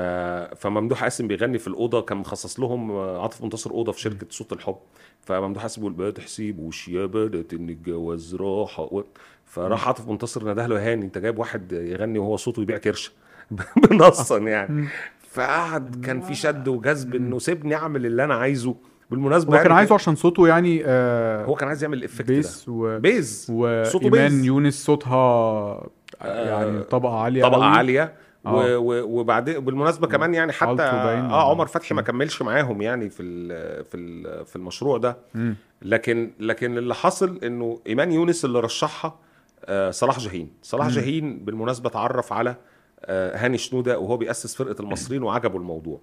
فممدوح 0.57 1.03
قاسم 1.03 1.29
بيغني 1.29 1.59
في 1.59 1.69
الأوضة 1.69 2.03
كان 2.03 2.17
مخصص 2.19 2.61
لهم 2.61 2.91
آه، 2.91 3.23
عاطف 3.23 3.43
منتصر 3.43 3.71
أوضة 3.71 3.93
في 3.93 4.01
شركة 4.01 4.27
صوت 4.31 4.53
الحب. 4.53 4.77
فممدوح 5.23 5.63
قاسم 5.63 5.81
بيقول 5.81 6.07
ما 6.07 6.11
تحسبوش 6.11 6.89
يا 6.89 7.07
بنات 7.07 7.53
إن 7.55 7.69
الجواز 7.69 8.35
راحة. 8.35 8.83
و... 8.83 9.05
فراح 9.45 9.87
عاطف 9.87 10.09
منتصر 10.09 10.51
نده 10.51 10.67
له 10.67 10.93
هاني 10.93 11.05
أنت 11.05 11.19
جايب 11.19 11.39
واحد 11.39 11.73
يغني 11.73 12.19
وهو 12.19 12.37
صوته 12.37 12.63
يبيع 12.63 12.79
كرشه. 12.79 13.13
بنصا 13.91 14.39
يعني. 14.39 14.89
فقعد 15.31 16.05
كان 16.05 16.21
في 16.21 16.35
شد 16.35 16.69
وجذب 16.69 17.15
إنه 17.15 17.39
سيبني 17.39 17.75
أعمل 17.75 18.07
اللي 18.07 18.25
أنا 18.25 18.35
عايزه. 18.35 18.75
بالمناسبة 19.11 19.51
هو 19.51 19.57
كان 19.57 19.63
يعني 19.67 19.75
عايزه 19.79 19.95
عشان 19.95 20.15
صوته 20.15 20.49
يعني 20.49 20.83
آه 20.87 21.45
هو 21.45 21.55
كان 21.55 21.69
عايز 21.69 21.83
يعمل 21.83 21.99
ال 21.99 22.03
effect 22.03 22.29
ده. 22.29 22.35
bass 22.35 22.65
و 22.69 22.99
bass 22.99 23.45
صوته 23.47 24.07
وايمان 24.07 24.29
bass 24.31 24.45
يونس 24.45 24.85
صوتها 24.85 25.87
يعني 26.21 26.83
طبقة 26.83 27.19
عالية 27.19 27.43
طبقة. 27.43 27.65
عالية. 27.65 28.15
و- 28.45 28.49
آه. 28.49 28.79
و- 28.79 29.21
وبعدين 29.21 29.61
بالمناسبه 29.61 30.07
كمان 30.07 30.35
يعني 30.35 30.53
حتى. 30.53 30.83
آه 30.83 31.51
عمر 31.51 31.67
فتحي 31.67 31.95
ما 31.95 32.03
كملش 32.03 32.43
معاهم 32.43 32.83
يعني 32.83 33.11
في 33.11 33.23
ال 33.23 33.85
في 33.85 33.97
ال 33.97 34.47
في 34.47 34.57
المشروع 34.57 34.99
ده. 34.99 35.17
مم. 35.35 35.57
لكن 35.83 36.31
لكن 36.41 36.79
اللي 36.79 36.95
حصل 36.95 37.39
إنه 37.45 37.81
إيمان 37.87 38.13
يونس 38.13 38.45
اللي 38.45 38.61
رشحها 38.61 39.19
آه 39.65 39.91
صلاح 39.91 40.19
جاهين. 40.19 40.51
صلاح 40.63 40.89
جاهين 40.89 41.39
بالمناسبة 41.45 41.89
اتعرف 41.91 42.33
على 42.33 42.57
آه 43.05 43.37
هاني 43.45 43.59
شنودة 43.59 43.99
وهو 43.99 44.17
بيأسس 44.17 44.55
فرقة 44.57 44.83
المصريين 44.83 45.23
وعجبه 45.23 45.57
الموضوع. 45.57 46.01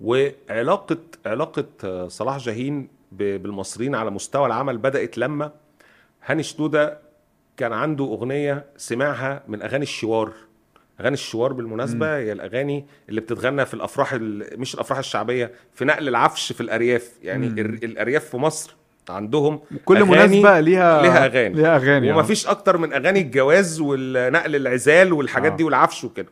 وعلاقه 0.00 0.96
علاقة 1.26 1.64
آه 1.84 2.08
صلاح 2.08 2.36
جاهين 2.38 2.88
بالمصريين 3.12 3.94
على 3.94 4.10
مستوى 4.10 4.46
العمل 4.46 4.78
بدأت 4.78 5.18
لما 5.18 5.52
هاني 6.26 6.42
شنودة 6.42 6.98
كان 7.56 7.72
عنده 7.72 8.04
أغنية 8.04 8.64
سمعها 8.76 9.42
من 9.48 9.62
أغاني 9.62 9.82
الشوار. 9.82 10.32
أغاني 11.00 11.14
الشوار 11.14 11.52
بالمناسبة 11.52 12.16
هي 12.16 12.32
الأغاني 12.32 12.84
اللي 13.08 13.20
بتتغنى 13.20 13.66
في 13.66 13.74
الأفراح 13.74 14.12
ال- 14.12 14.60
مش 14.60 14.74
الأفراح 14.74 14.98
الشعبية 14.98 15.52
في 15.74 15.84
نقل 15.84 16.08
العفش 16.08 16.52
في 16.52 16.60
الأرياف. 16.60 17.10
يعني 17.22 17.46
ال- 17.46 17.84
الأرياف 17.84 18.24
في 18.24 18.36
مصر 18.36 18.74
عندهم 19.08 19.60
كل 19.84 19.96
أغاني 19.96 20.10
مناسبة 20.10 20.60
ليها 20.60 21.02
ليها 21.02 21.24
أغاني. 21.26 21.54
ليها 21.54 21.76
أغاني 21.76 22.12
آه. 22.12 22.16
ومفيش 22.16 22.46
أكتر 22.46 22.76
من 22.78 22.92
أغاني 22.92 23.20
الجواز 23.20 23.80
والنقل 23.80 24.56
العزال 24.56 25.12
والحاجات 25.12 25.52
آه. 25.52 25.56
دي 25.56 25.64
والعفش 25.64 26.04
وكده. 26.04 26.28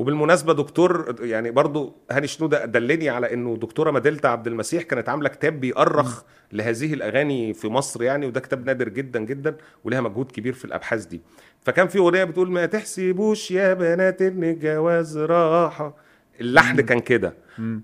وبالمناسبة 0.00 0.52
دكتور 0.52 1.14
يعني 1.20 1.50
برضو 1.50 1.96
هاني 2.10 2.26
شنودة 2.26 2.64
دلني 2.64 3.08
على 3.08 3.34
إنه 3.34 3.56
دكتورة 3.56 3.90
ماديلتا 3.90 4.26
عبد 4.28 4.46
المسيح 4.46 4.82
كانت 4.82 5.08
عاملة 5.08 5.28
كتاب 5.28 5.60
بيأرخ 5.60 6.22
لهذه 6.52 6.94
الأغاني 6.94 7.54
في 7.54 7.68
مصر 7.68 8.02
يعني 8.02 8.26
وده 8.26 8.40
كتاب 8.40 8.66
نادر 8.66 8.88
جدا 8.88 9.20
جدا 9.20 9.56
ولها 9.84 10.00
مجهود 10.00 10.32
كبير 10.32 10.52
في 10.52 10.64
الأبحاث 10.64 11.04
دي. 11.06 11.20
فكان 11.60 11.88
في 11.88 11.98
أغنية 11.98 12.24
بتقول 12.24 12.50
ما 12.50 12.66
تحسبوش 12.66 13.50
يا 13.50 13.74
بنات 13.74 14.22
إن 14.22 14.44
الجواز 14.44 15.18
راحة. 15.18 15.96
اللحن 16.40 16.80
كان 16.80 17.00
كده. 17.00 17.34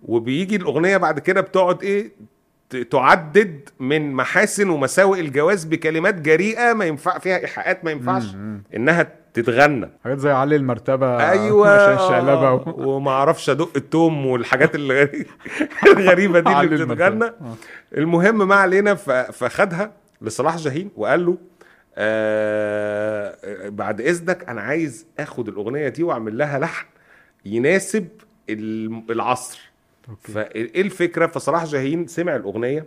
وبيجي 0.02 0.56
الأغنية 0.56 0.96
بعد 0.96 1.18
كده 1.18 1.40
بتقعد 1.40 1.82
إيه 1.82 2.12
تعدد 2.90 3.68
من 3.80 4.12
محاسن 4.12 4.68
ومساوئ 4.70 5.20
الجواز 5.20 5.64
بكلمات 5.64 6.14
جريئة 6.14 6.72
ما 6.72 6.84
ينفع 6.84 7.18
فيها 7.18 7.38
إيحاءات 7.38 7.84
ما 7.84 7.90
ينفعش 7.90 8.24
إنها 8.76 9.12
تتغنى. 9.34 9.88
حاجات 10.04 10.18
زي 10.18 10.30
علي 10.30 10.56
المرتبة 10.56 11.30
أيوه. 11.30 11.68
عشان 11.82 11.94
الشقلبة 11.94 12.52
و... 12.52 12.62
وما 12.96 13.10
أعرفش 13.10 13.50
أدق 13.50 13.70
التوم 13.76 14.26
والحاجات 14.26 14.74
الغريبه 14.74 15.26
الغريبة 15.96 16.40
دي 16.40 16.60
اللي. 16.60 16.84
بتتغنى. 16.86 17.24
آه. 17.24 17.54
المهم 17.96 18.48
ما 18.48 18.54
علينا 18.54 18.94
ف- 18.94 19.10
فخدها 19.10 19.92
لصلاح 20.22 20.56
جاهين 20.56 20.90
وقال 20.96 21.26
له 21.26 21.38
آه 21.96 23.68
بعد 23.68 24.00
إذنك 24.00 24.48
أنا 24.48 24.60
عايز 24.60 25.06
آخد 25.18 25.48
الأغنية 25.48 25.88
دي 25.88 26.02
وأعمل 26.02 26.38
لها 26.38 26.58
لحن 26.58 26.86
يناسب 27.44 28.08
العصر. 29.10 29.60
أوكي. 30.08 30.32
فايه 30.32 30.80
الفكرة؟ 30.80 31.26
فصلاح 31.26 31.64
جاهين 31.64 32.06
سمع 32.06 32.36
الأغنية. 32.36 32.86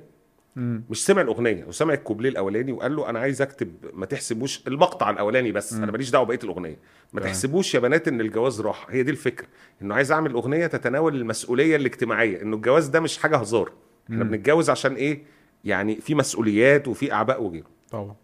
مم. 0.55 0.83
مش 0.89 1.05
سمع 1.05 1.21
الأغنية 1.21 1.65
وسمع 1.65 1.93
الكوبليه 1.93 2.29
الأولاني 2.29 2.71
وقال 2.71 2.95
له 2.95 3.09
أنا 3.09 3.19
عايز 3.19 3.41
أكتب 3.41 3.71
ما 3.93 4.05
تحسبوش 4.05 4.67
المقطع 4.67 5.09
الأولاني 5.09 5.51
بس 5.51 5.73
أنا 5.73 5.91
ماليش 5.91 6.09
دعوة 6.09 6.25
بقية 6.25 6.39
الأغنية. 6.43 6.77
ما. 7.13 7.21
تحسبوش 7.21 7.75
يا 7.75 7.79
بنات 7.79 8.07
إن 8.07 8.21
الجواز 8.21 8.61
راح 8.61 8.87
هي 8.89 9.03
دي 9.03 9.11
الفكرة 9.11 9.47
إنه 9.81 9.95
عايز 9.95 10.11
أعمل 10.11 10.31
أغنية 10.33 10.67
تتناول 10.67 11.15
المسؤولية 11.15 11.75
الاجتماعية 11.75 12.41
إنه 12.41 12.55
الجواز 12.55 12.87
ده 12.87 12.99
مش 12.99 13.17
حاجة 13.17 13.37
هزار. 13.37 13.71
إحنا 14.11 14.23
بنتجوز 14.23 14.69
عشان 14.69 14.93
إيه؟ 14.95 15.21
يعني 15.65 15.95
في 15.95 16.15
مسؤوليات 16.15 16.87
وفي 16.87 17.13
أعباء 17.13 17.43
وغيره. 17.43 17.67
طبعا. 17.91 18.15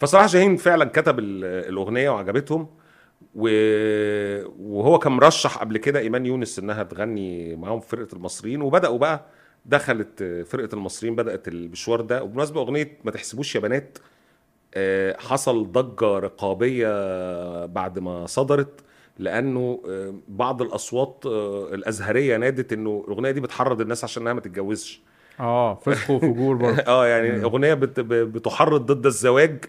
فصلاح 0.00 0.26
جاهين 0.26 0.56
فعلا 0.56 0.84
كتب 0.84 1.18
ال- 1.18 1.44
الأغنية 1.68 2.10
وعجبتهم. 2.10 2.66
وهو 3.34 4.98
كان 4.98 5.12
مرشح 5.12 5.58
قبل 5.58 5.78
كده 5.78 5.98
إيمان 6.00 6.26
يونس 6.26 6.58
إنها 6.58 6.82
تغني 6.82 7.56
معاهم 7.56 7.80
فرقة 7.80 8.14
المصريين 8.14 8.62
وبدأوا 8.62 8.98
بقى 8.98 9.26
دخلت 9.66 10.44
فرقة 10.46 10.74
المصريين 10.74 11.16
بدأت 11.16 11.48
المشوار 11.48 12.00
ده. 12.00 12.22
وبمناسبة 12.22 12.60
أغنية 12.60 12.98
ما 13.04 13.10
تحسبوش 13.10 13.54
يا 13.54 13.60
بنات 13.60 13.98
آه، 14.74 15.16
حصل 15.18 15.72
ضجة 15.72 16.18
رقابية 16.18 16.86
بعد 17.66 17.98
ما 17.98 18.26
صدرت 18.26 18.80
لأنه 19.18 19.82
آه، 19.88 20.14
بعض 20.28 20.62
الأصوات 20.62 21.22
آه، 21.26 21.74
الأزهرية 21.74 22.36
نادت 22.36 22.72
إنه 22.72 23.04
الأغنية 23.08 23.30
دي 23.30 23.40
بتحرض 23.40 23.80
الناس 23.80 24.04
عشان 24.04 24.22
إنها 24.22 24.32
ما 24.32 24.40
تتجوزش. 24.40 25.02
آه 25.40 25.74
فسق 25.74 26.10
وفجور 26.10 26.56
برضه. 26.56 26.78
آه 26.94 27.06
يعني 27.06 27.44
أغنية 27.44 27.74
بت 27.74 28.00
بتحرض 28.00 28.92
ضد 28.92 29.06
الزواج 29.06 29.64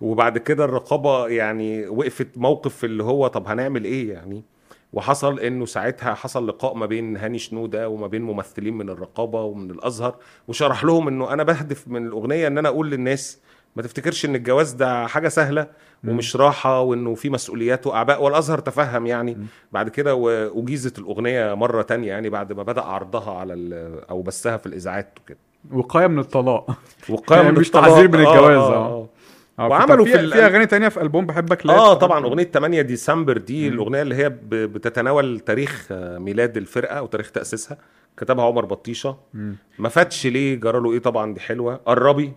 وبعد 0.00 0.38
كده 0.38 0.64
الرقابة 0.64 1.28
يعني 1.28 1.88
وقفت 1.88 2.28
موقف 2.36 2.84
اللي 2.84 3.02
هو 3.04 3.26
طب 3.26 3.48
هنعمل 3.48 3.84
إيه 3.84 4.12
يعني؟ 4.12 4.42
وحصل 4.92 5.40
إنه 5.40 5.66
ساعتها 5.66 6.14
حصل 6.14 6.48
لقاء 6.48 6.74
ما 6.74 6.86
بين 6.86 7.16
هاني 7.16 7.38
شنودة 7.38 7.88
وما 7.88 8.06
بين 8.06 8.22
ممثلين 8.22 8.74
من 8.74 8.90
الرقابة 8.90 9.42
ومن 9.42 9.70
الأزهر 9.70 10.16
وشرح 10.48 10.84
لهم 10.84 11.08
إنه 11.08 11.32
أنا 11.32 11.42
بهدف 11.42 11.88
من 11.88 12.06
الأغنية 12.06 12.46
إن 12.46 12.58
أنا 12.58 12.68
أقول 12.68 12.90
للناس 12.90 13.40
ما 13.76 13.82
تفتكرش 13.82 14.24
إن 14.24 14.34
الجواز 14.34 14.72
ده 14.72 15.06
حاجة 15.06 15.28
سهلة 15.28 15.66
ومش 16.08 16.36
راحة 16.36 16.80
وإنه 16.80 17.14
في 17.14 17.30
مسؤوليات 17.30 17.86
وأعباء؟ 17.86 18.22
والأزهر 18.22 18.58
تفهم 18.58 19.06
يعني. 19.06 19.38
بعد 19.72 19.88
كده 19.88 20.14
واجيزت 20.14 20.98
الأغنية 20.98 21.54
مرة 21.54 21.82
تانية 21.82 22.08
يعني 22.08 22.30
بعد 22.30 22.52
ما 22.52 22.62
بدأ 22.62 22.82
عرضها 22.82 23.32
على 23.32 23.54
أو 24.10 24.22
بثها 24.22 24.56
في 24.56 24.66
الإذاعات 24.66 25.18
وكده. 25.22 25.38
وقاية 25.72 26.06
من 26.06 26.18
الطلاق. 26.18 26.70
وقام 27.08 27.44
يعني 27.44 27.58
مش 27.58 27.70
بالطلاق. 27.70 27.88
تعذير 27.94 28.08
من 28.08 28.24
آه، 28.24 28.32
الجواز، 28.32 28.56
آه, 28.56 28.74
آه. 28.74 28.86
آه. 28.86 29.08
آه، 29.58 29.68
وعملوا 29.68 30.04
في 30.04 30.28
في 30.30 30.38
أغاني 30.46 30.66
تانية 30.66 30.88
في 30.88 31.02
ألبوم 31.02 31.26
بحبك؟ 31.26 31.66
لا 31.66 31.74
آه 31.74 31.94
طبعا. 31.94 32.24
أغنية 32.24 32.44
8 32.44 32.82
ديسمبر 32.82 33.38
دي 33.38 33.68
الأغنية 33.68 34.02
اللي 34.02 34.14
هي 34.14 34.28
بتتناول 34.50 35.40
تاريخ 35.40 35.88
آه، 35.90 36.18
ميلاد 36.18 36.56
الفرقة 36.56 37.02
وتاريخ 37.02 37.30
تأسيسها. 37.30 37.78
كتبها 38.16 38.44
عمر 38.44 38.64
بطيشة. 38.64 39.16
ما 39.78 39.88
فاتش 39.88 40.26
ليه 40.26 40.54
جرى 40.54 40.80
له 40.80 40.92
إيه 40.92 40.98
طبعا؟ 40.98 41.34
دي 41.34 41.40
حلوة. 41.40 41.80
قربي. 41.86 42.32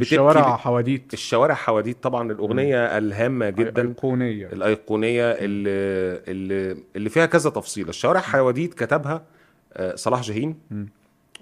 الشوارع؟ 0.00 0.56
حواديت. 0.56 1.12
الشوارع 1.12 1.54
حواديت. 1.54 2.02
طبعا 2.02 2.32
الأغنية 2.32 2.98
الهامة 2.98 3.50
جدا. 3.50 3.82
ايقونيه 3.82 4.46
الأيقونية 4.52 5.24
اللي 5.30 5.70
اللي 6.28 6.76
اللي 6.96 7.08
فيها 7.10 7.26
كذا 7.26 7.50
تفصيله 7.50 7.88
الشوارع 7.88 8.20
حواديت 8.20 8.74
كتبها 8.74 9.22
آه، 9.72 9.94
صلاح 9.94 10.20
جاهين. 10.22 10.56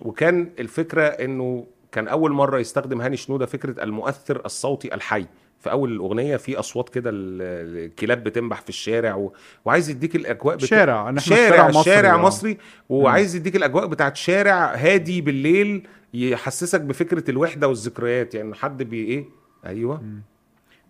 وكان 0.03 0.49
الفكرة 0.59 1.03
إنه 1.03 1.67
كان 1.93 2.09
أول 2.09 2.33
مرة 2.33 2.59
يستخدم 2.59 3.01
هاني 3.01 3.17
شنودة 3.17 3.47
فكرة 3.47 3.83
المؤثر 3.83 4.43
الصوتي 4.47 4.95
الحي. 4.95 5.27
في 5.61 5.71
أول 5.71 5.93
الأغنية 5.93 6.37
في 6.37 6.59
أصوات 6.59 6.89
كده 6.89 7.11
ال- 7.11 7.87
الكلاب 7.87 8.25
بتنبح 8.25 8.61
في 8.61 8.69
الشارع 8.69 9.15
و... 9.15 9.33
وعايز 9.65 9.91
يديك 9.91 10.17
الأجواء 10.17 10.57
بتاع 10.57 10.69
شارع، 10.69 11.15
شارع 11.19 11.49
شارع 11.51 11.69
مصري، 11.69 11.85
شارع 11.95 12.15
آه. 12.15 12.17
مصري. 12.17 12.59
وعايز 12.89 13.37
يديك 13.37 13.57
الأجواء 13.57 13.87
بتاعت 13.87 14.17
شارع 14.17 14.75
هادي 14.75 15.21
بالليل 15.21 15.87
يحسسك 16.17 16.81
بفكرة 16.81 17.31
الوحدة 17.31 17.69
والذكريات 17.69 18.35
يعني 18.35 18.55
حد 18.55 18.83
بي 18.83 19.05
إيه؟ 19.05 19.29
أيوه. 19.67 20.03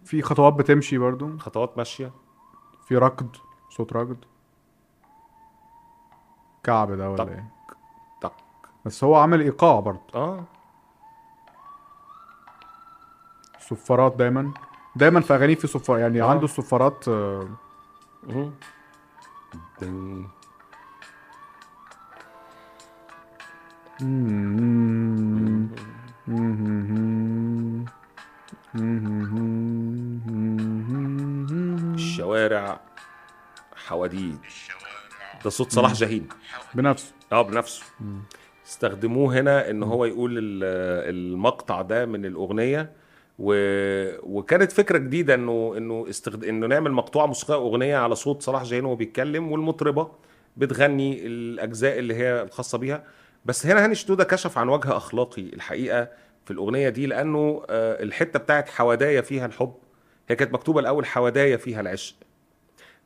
في 0.05 0.23
خطوات 0.23 0.53
بتمشي 0.53 0.99
برضو. 0.99 1.39
خطوات 1.39 1.79
ماشية. 1.79 2.13
في 2.89 2.97
ركض 2.97 3.37
صوت 3.71 3.93
ركض. 3.93 4.17
كعب 6.65 6.93
ده 6.93 7.11
ولا 7.11 7.25
طق. 7.25 7.29
إيه؟ 7.31 7.51
طق. 8.23 8.35
بس 8.85 9.05
هو 9.05 9.15
عامل 9.15 9.41
إيقاع 9.41 9.81
برضو. 9.81 10.01
آه. 10.15 10.45
صفارات 13.61 14.17
دايما. 14.17 14.53
دايما 14.97 15.21
في 15.21 15.35
أغانيه 15.35 15.55
في 15.55 15.67
صفار 15.67 15.99
يعني 15.99 16.23
آه. 16.23 16.31
عنده 16.31 16.45
الصفارات 16.45 17.09
آه،. 17.09 17.49
دن. 19.81 20.27
الشوارع 31.95 32.81
حواديت. 33.75 34.35
ده 35.45 35.51
صوت 35.51 35.73
صلاح 35.73 35.93
جاهين. 35.93 36.29
بنفسه. 36.75 37.13
آه 37.33 37.43
بنفسه. 37.43 37.83
استخدموه 38.67 39.41
هنا 39.41 39.71
إن 39.71 39.83
هو 39.83 40.05
يقول 40.05 40.39
ال- 40.39 41.15
المقطع 41.15 41.83
ده 41.83 42.07
من 42.07 42.25
الأغنية 42.27 42.93
و... 43.39 43.55
وكانت 44.39 44.73
فكرة 44.73 44.99
جديدة 44.99 45.35
انه 45.35 45.75
إنه 45.77 46.07
استخد... 46.11 46.45
إنه 46.45 46.67
نعمل 46.67 46.93
مقطوعة 46.93 47.27
موسيقية 47.27 47.55
أغنية 47.55 47.97
على 47.97 48.15
صوت 48.15 48.43
صلاح 48.43 48.63
جاهين 48.63 48.85
وهو 48.85 48.97
بيتكلم 48.97 49.53
والمطربة 49.53 50.11
بتغني 50.57 51.27
الأجزاء 51.27 51.99
اللي 51.99 52.15
هي 52.15 52.43
الخاصة 52.43 52.79
بيها. 52.79 53.05
بس 53.47 53.67
هنا 53.67 53.85
هاني 53.85 53.95
شنودة 53.95 54.25
كشف 54.25 54.59
عن 54.59 54.69
وجه 54.69 54.97
أخلاقي 54.97 55.43
الحقيقة 55.43 56.09
في 56.45 56.51
الأغنية 56.51 56.89
دي 56.89 57.07
لأنه 57.07 57.63
آه، 57.71 58.03
الحتة 58.03 58.39
بتاعت 58.39 58.69
حوادايا 58.69 59.21
فيها 59.21 59.47
الحب 59.47 59.75
هي 60.29 60.37
كانت 60.37 60.53
مكتوبة 60.55 60.81
الأول 60.81 61.07
حوادايا 61.07 61.57
فيها 61.57 61.81
العشق. 61.81 62.15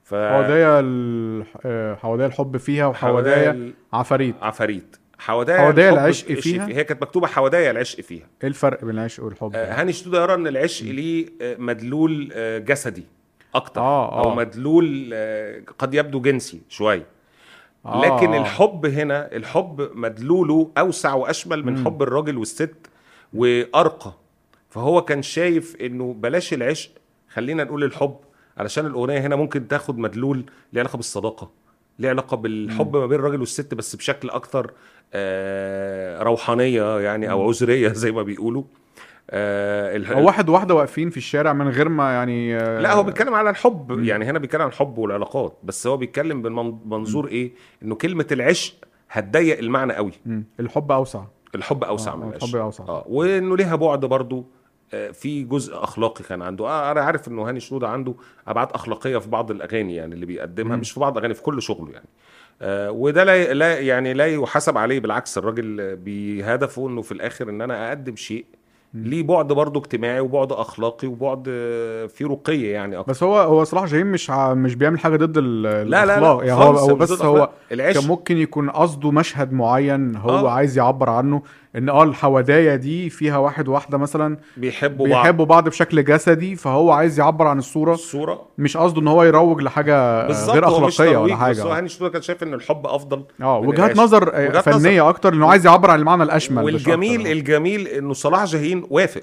ف 0.04 0.14
حوادية 0.14 0.80
ال- 0.80 1.44
آه، 1.64 1.94
حوادية 1.94 2.26
الحب 2.26 2.56
فيها 2.56 2.86
وحوادية 2.86 3.50
ال- 3.50 3.72
عفاريت. 3.92 4.34
عفاريت. 4.42 4.96
حوادايا 5.18 5.58
حوادايا 5.58 5.90
العشق 5.92 6.26
في- 6.26 6.36
فيها؟ 6.36 6.66
هي 6.68 6.84
كانت 6.84 7.02
مكتوبة 7.02 7.26
حوادايا 7.26 7.70
العشق 7.70 8.00
فيها. 8.00 8.26
إيه 8.42 8.48
الفرق 8.48 8.84
بين 8.84 8.94
العشق 8.94 9.24
والحب؟ 9.24 9.50
آه، 9.54 9.80
هاني 9.80 9.92
شنودة 9.92 10.22
يرى 10.22 10.34
إن 10.34 10.46
العشق 10.46 10.86
ليه 10.86 11.26
مدلول 11.40 12.28
جسدي 12.64 13.04
أكتر 13.54 13.80
آه، 13.80 14.18
أو 14.24 14.30
آه. 14.30 14.34
مدلول 14.34 15.10
آه، 15.12 15.62
قد 15.78 15.94
يبدو 15.94 16.20
جنسي 16.20 16.60
شوية. 16.68 17.06
آه، 17.86 18.00
لكن 18.04 18.32
آه. 18.34 18.40
الحب 18.40 18.86
هنا 18.86 19.32
الحب 19.36 19.90
مدلوله 19.94 20.70
أوسع 20.78 21.14
وأشمل 21.14 21.64
من 21.66 21.84
حب 21.84 22.02
الراجل 22.02 22.38
والست 22.38 22.74
وأرقى. 23.34 24.12
فهو 24.68 25.02
كان 25.04 25.22
شايف 25.22 25.76
إنه 25.80 26.14
بلاش 26.18 26.54
العشق 26.54 26.90
خلينا 27.28 27.64
نقول 27.64 27.84
الحب. 27.84 28.16
علشان 28.58 28.86
الأغنية 28.86 29.18
هنا 29.20 29.36
ممكن 29.36 29.68
تاخد 29.68 29.98
مدلول 29.98 30.44
ليه 30.72 30.80
علاقة 30.80 30.96
بالصداقة 30.96 31.50
ليه 31.98 32.08
علاقة 32.08 32.36
بالحب 32.36 32.96
ما 32.96 33.06
بين 33.06 33.18
الراجل 33.18 33.40
والست 33.40 33.74
بس 33.74 33.96
بشكل 33.96 34.30
أكتر 34.30 34.72
آه، 35.14 36.22
روحانية 36.22 36.98
يعني 37.00 37.30
أو 37.30 37.48
عذرية 37.48 37.88
زي 38.02 38.12
ما 38.12 38.22
بيقولوا. 38.22 38.62
آه، 39.32 40.12
أو 40.12 40.26
واحد 40.26 40.48
وواحدة 40.48 40.74
واقفين 40.74 41.10
في 41.10 41.16
الشارع 41.16 41.52
من 41.52 41.68
غير 41.68 41.88
ما 41.88 42.12
يعني 42.12 42.56
آه، 42.56 42.80
لا 42.80 42.92
هو 42.92 43.02
بيتكلم 43.02 43.34
على 43.34 43.50
الحب. 43.50 44.00
يعني 44.04 44.24
هنا 44.24 44.38
بيتكلم 44.38 44.62
عن 44.62 44.68
الحب 44.68 44.98
والعلاقات 44.98 45.58
بس 45.62 45.86
هو 45.86 45.96
بيتكلم 45.96 46.42
بمنظور 46.42 47.28
إيه؟ 47.28 47.52
إنه 47.82 47.94
كلمة 47.94 48.26
العشق 48.32 48.74
هتضيق 49.10 49.58
المعنى 49.58 49.92
قوي. 49.92 50.12
مم. 50.26 50.44
الحب 50.60 50.92
أوسع. 50.92 51.22
الحب 51.54 51.84
أوسع 51.84 52.12
آه، 52.12 52.16
من 52.16 52.22
الحب 52.28 52.56
العشق. 52.56 52.60
أوسع. 52.60 52.84
آه 52.84 53.04
وإنه 53.08 53.56
ليها 53.56 53.76
بعد 53.76 54.00
برضو. 54.04 54.46
آه، 54.94 55.10
في 55.10 55.42
جزء 55.42 55.84
أخلاقي 55.84 56.24
كان 56.24 56.42
عنده. 56.42 56.66
آه 56.68 56.92
أنا 56.92 57.00
عارف 57.00 57.28
إنه 57.28 57.48
هاني 57.48 57.60
شنودة 57.60 57.88
عنده 57.88 58.14
أبعاد 58.48 58.72
أخلاقية 58.72 59.18
في 59.18 59.28
بعض 59.28 59.50
الأغاني 59.50 59.94
يعني 59.94 60.14
اللي 60.14 60.26
بيقدمها 60.26 60.76
مش 60.76 60.92
في 60.92 61.00
بعض 61.00 61.12
الاغاني 61.12 61.34
في 61.34 61.42
كل 61.42 61.62
شغله 61.62 61.92
يعني. 61.92 62.08
آه 62.62 62.90
وده 62.90 63.24
لا 63.24 63.54
لا 63.54 63.78
يعني 63.78 64.12
لا 64.14 64.26
يحاسب 64.26 64.78
عليه 64.78 65.00
بالعكس 65.00 65.38
الراجل 65.38 65.96
بهدفه 65.96 66.88
إنه 66.88 67.02
في 67.02 67.12
الآخر 67.12 67.48
إن 67.48 67.60
أنا 67.60 67.88
أقدم 67.88 68.16
شيء 68.16 68.44
ليه 68.94 69.22
بعد 69.22 69.52
برضه 69.52 69.80
اجتماعي 69.80 70.20
وبعد 70.20 70.52
أخلاقي 70.52 71.08
وبعد 71.08 71.44
آه، 71.48 72.06
فيه 72.06 72.26
رقي 72.26 72.60
يعني 72.60 72.98
أكتر 72.98 73.10
بس 73.10 73.22
هو 73.22 73.38
هو 73.38 73.64
صلاح 73.64 73.84
جاهين 73.84 74.06
مش 74.06 74.30
ع... 74.30 74.54
مش 74.54 74.74
بيعمل 74.74 74.98
حاجة 74.98 75.16
ضد 75.16 75.38
ال... 75.38 75.62
لا، 75.62 75.84
لا، 75.84 76.04
الأخلاق 76.04 76.38
يعني 76.44 76.52
هو 76.52 76.64
خالص، 76.64 76.80
هو 76.80 76.96
مش 76.96 77.10
بس 77.10 77.22
هو. 77.22 77.50
العشق. 77.72 78.00
كان 78.00 78.08
ممكن 78.08 78.38
يكون 78.38 78.70
قصده 78.70 79.10
مشهد 79.10 79.52
معين 79.52 80.16
هو 80.16 80.30
آه. 80.30 80.50
عايز 80.50 80.78
يعبر 80.78 81.10
عنه 81.10 81.42
إن 81.76 81.88
آه 81.88 82.02
الحودايه 82.02 82.74
دي 82.74 83.10
فيها 83.10 83.36
واحد 83.38 83.68
وواحده 83.68 83.98
مثلا 83.98 84.38
بيحبوا 84.56 85.08
بعض 85.08 85.22
بيحبوا 85.22 85.44
بعض 85.44 85.68
بشكل 85.68 86.04
جسدي 86.04 86.56
فهو 86.56 86.90
عايز 86.92 87.18
يعبر 87.18 87.46
عن 87.46 87.58
الصورة 87.58 87.92
الصورة 87.94 88.46
مش 88.58 88.76
قصده 88.76 89.00
إن 89.00 89.08
هو 89.08 89.22
يروج 89.22 89.62
لحاجة 89.62 90.26
غير 90.26 90.68
أخلاقية 90.68 91.16
ولا 91.16 91.26
بس 91.26 91.30
هو 91.32 91.36
حاجة 91.36 91.78
هاني 91.78 91.88
شنودة 91.88 92.12
كان 92.12 92.22
شايف 92.22 92.42
إن 92.42 92.54
الحب 92.54 92.86
أفضل 92.86 93.24
آه 93.42 93.60
من 93.60 93.68
وجهات. 93.68 93.96
نظر 93.96 94.34
آه، 94.34 94.48
وجهات 94.48 94.68
فنية 94.68 95.08
أكتر 95.08 95.32
لأنه 95.34 95.50
عايز 95.50 95.66
يعبر 95.66 95.90
عن 95.90 95.98
المعنى 95.98 96.22
الأشمل 96.22 96.64
والجميل. 96.64 97.26
الجميل 97.26 97.86
إنه 97.88 98.12
صلاح 98.12 98.44
جاهين 98.44 98.86
وافق 98.90 99.22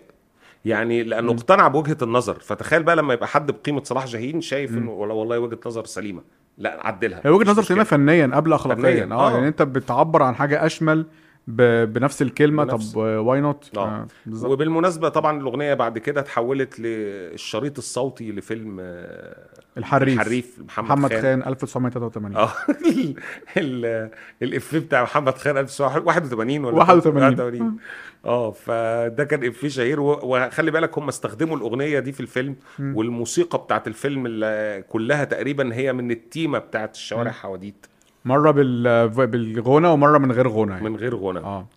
يعني 0.65 1.03
لأنه 1.03 1.31
مم. 1.33 1.38
اقتنع 1.38 1.67
بوجهة 1.67 1.97
النظر 2.01 2.38
فتخيل 2.39 2.83
بقى 2.83 2.95
لما 2.95 3.13
يبقى 3.13 3.27
حد 3.27 3.51
بقيمة 3.51 3.83
صلاح 3.83 4.05
جاهين 4.05 4.41
شايف 4.41 4.71
إنه 4.71 4.91
والله 4.91 5.39
وجهة 5.39 5.60
نظر 5.65 5.86
سليمة 5.86 6.21
لا 6.57 6.79
عدلها 6.88 7.21
هي 7.25 7.29
وجهة 7.29 7.51
نظر. 7.51 7.63
سليمة 7.63 7.83
فنيا 7.83 8.31
قبل 8.33 8.53
اخلاقيا 8.53 9.03
فنياً، 9.05 9.15
آه 9.15 9.27
آه. 9.29 9.33
يعني 9.33 9.47
أنت 9.47 9.62
بتعبر 9.62 10.23
عن 10.23 10.36
حاجة 10.36 10.65
أشمل. 10.65 11.05
بنفس 11.47 12.21
الكلمة 12.21 12.63
بنفس- 12.63 12.91
طب 12.91 12.97
why 12.97 13.41
not 13.41 13.71
آه. 13.77 14.07
بالظبط. 14.25 14.51
وبالمناسبة 14.51 15.10
طبعا 15.10 15.39
الأغنية 15.41 15.73
بعد 15.73 15.97
كده 15.97 16.21
اتحولت 16.21 16.79
للشريط 16.79 17.77
الصوتي 17.77 18.31
لفيلم 18.31 18.77
آه، 18.79 19.38
الحريف. 19.77 20.13
الحريف 20.19 20.60
محمد, 20.67 20.86
محمد 20.88 21.10
خان, 21.10 21.21
خان 21.21 21.43
1983 21.47 22.36
آه. 22.36 22.49
ال- 22.97 23.15
ال- 23.57 24.10
الافيه 24.43 24.79
بتاع 24.79 25.03
محمد 25.03 25.38
خان 25.38 25.57
1981 25.57 26.65
ولا 26.65 26.75
81. 26.77 27.23
81 27.23 27.77
آه 28.25 28.51
فده 28.51 29.23
كان 29.23 29.47
افيه 29.47 29.67
شهير. 29.67 29.99
وخلي 30.01 30.71
بالك 30.71 30.97
هم 30.97 31.07
استخدموا 31.07 31.57
الأغنية 31.57 31.99
دي 31.99 32.12
في 32.12 32.19
الفيلم. 32.19 32.55
والموسيقى 32.79 33.57
بتاعت 33.57 33.88
الفيلم 33.88 34.25
اللي 34.25 34.83
كلها 34.89 35.23
تقريبا 35.23 35.73
هي 35.75 35.93
من 35.93 36.12
التيمة 36.12 36.57
بتاعت 36.60 36.95
الشوارع 36.95 37.31
حواديت. 37.31 37.86
مرة 38.27 38.51
بال... 38.51 39.09
بالغنى 39.09 39.87
ومرة 39.87 40.17
من 40.17 40.31
غير 40.31 40.47
غنى 40.47 40.71
يعني. 40.71 40.89
من 40.89 40.95
غير 40.95 41.15
غنى 41.15 41.39
آه 41.39 41.67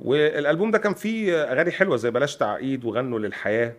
والألبوم 0.00 0.70
ده 0.70 0.78
كان 0.78 0.94
فيه 0.94 1.42
أغاني 1.42 1.70
حلوة 1.70 1.96
زي 1.96 2.10
بلاش 2.10 2.36
تعقيد 2.36 2.84
وغنوا 2.84 3.18
للحياة. 3.18 3.72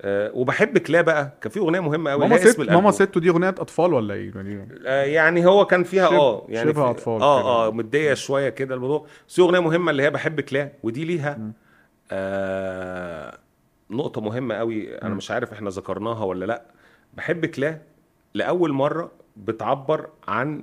آه 0.00 0.30
وبحب 0.34 0.78
كلا 0.78 1.00
بقى 1.00 1.32
كان 1.40 1.50
في 1.52 1.58
أغنية 1.60 1.80
مهمة 1.80 2.10
قوي 2.10 2.20
ماما 2.20 2.36
ست 2.36 2.60
ماما 2.60 2.90
ستو 2.90 3.20
دي 3.20 3.28
أغنية 3.30 3.48
أطفال 3.48 3.94
ولا 3.94 4.14
إيه 4.14 4.32
يعني 4.34 4.68
آه 4.86 5.04
يعني 5.04 5.46
هو 5.46 5.66
كان 5.66 5.82
فيها 5.84 6.06
شبه- 6.08 6.16
آه 6.18 6.46
يعني 6.48 6.70
شبه 6.72 6.92
كده. 6.92 7.06
آه 7.06 7.66
آه 7.66 7.70
مديه 7.72 8.14
شوية 8.14 8.48
كده 8.48 8.74
الموضوع 8.74 9.06
بس 9.28 9.34
في 9.36 9.42
أغنية 9.42 9.60
مهمة 9.60 9.90
اللي 9.90 10.02
هي 10.02 10.10
بحب 10.10 10.40
كلا 10.40 10.68
ودي 10.82 11.04
ليها. 11.04 11.38
آه 12.12 13.38
نقطة 13.90 14.20
مهمة 14.20 14.54
قوي 14.54 14.98
أنا 14.98 15.10
مم. 15.10 15.16
مش 15.16 15.30
عارف 15.30 15.52
إحنا 15.52 15.70
ذكرناها 15.70 16.24
ولا 16.24 16.44
لأ 16.44 16.62
بحب 17.14 17.46
كلا 17.46 17.78
لأول 18.34 18.72
مرة 18.72 19.10
بتعبر 19.36 20.08
عن 20.28 20.62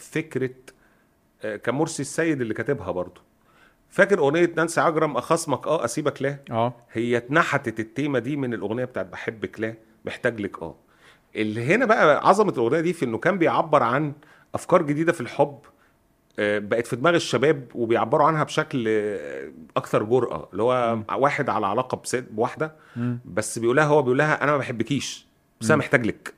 فكرة 0.00 0.50
آه 1.44 1.56
كان 1.56 1.74
مرسي 1.74 2.02
السيد 2.02 2.40
اللي 2.40 2.54
كاتبها 2.54 2.90
برضه. 2.90 3.20
فاكر 3.90 4.18
أغنية 4.18 4.52
نانسي 4.56 4.80
عجرم 4.80 5.16
أخصمك 5.16 5.66
آه 5.66 5.84
أسيبك 5.84 6.22
لا؟ 6.22 6.36
آه. 6.50 6.74
هي 6.92 7.16
اتنحتت 7.16 7.80
التيمة 7.80 8.18
دي 8.18 8.36
من 8.36 8.54
الأغنية 8.54 8.84
بتاعت 8.84 9.06
بحبك 9.06 9.60
لا 9.60 9.74
محتاج 10.04 10.40
لك 10.40 10.62
آه. 10.62 10.74
اللي 11.36 11.64
هنا 11.74 11.84
بقى 11.84 12.28
عظمة 12.28 12.52
الأغنية 12.52 12.80
دي 12.80 12.92
في 12.92 13.04
إنه 13.04 13.18
كان 13.18 13.38
بيعبر 13.38 13.82
عن 13.82 14.12
أفكار 14.54 14.82
جديدة 14.82 15.12
في 15.12 15.20
الحب 15.20 15.58
آه، 16.38 16.58
بقت 16.58 16.86
في 16.86 16.96
دماغ 16.96 17.14
الشباب 17.14 17.64
وبيعبروا 17.74 18.26
عنها 18.26 18.44
بشكل 18.44 18.84
آه، 18.88 19.50
أكثر 19.76 20.02
جرأه 20.02 20.48
اللي 20.52 20.62
هو 20.62 20.98
واحد 21.12 21.48
على 21.50 21.66
علاقة 21.66 22.02
بواحدة. 22.14 22.72
بس 23.24 23.58
بيقولها 23.58 23.84
هو 23.84 24.02
بيقولها 24.02 24.42
أنا 24.44 24.52
ما 24.52 24.58
بحبكيش 24.58 25.26
بس 25.60 25.70
أنا 25.70 25.76
محتاج 25.78 26.06
لك. 26.06 26.34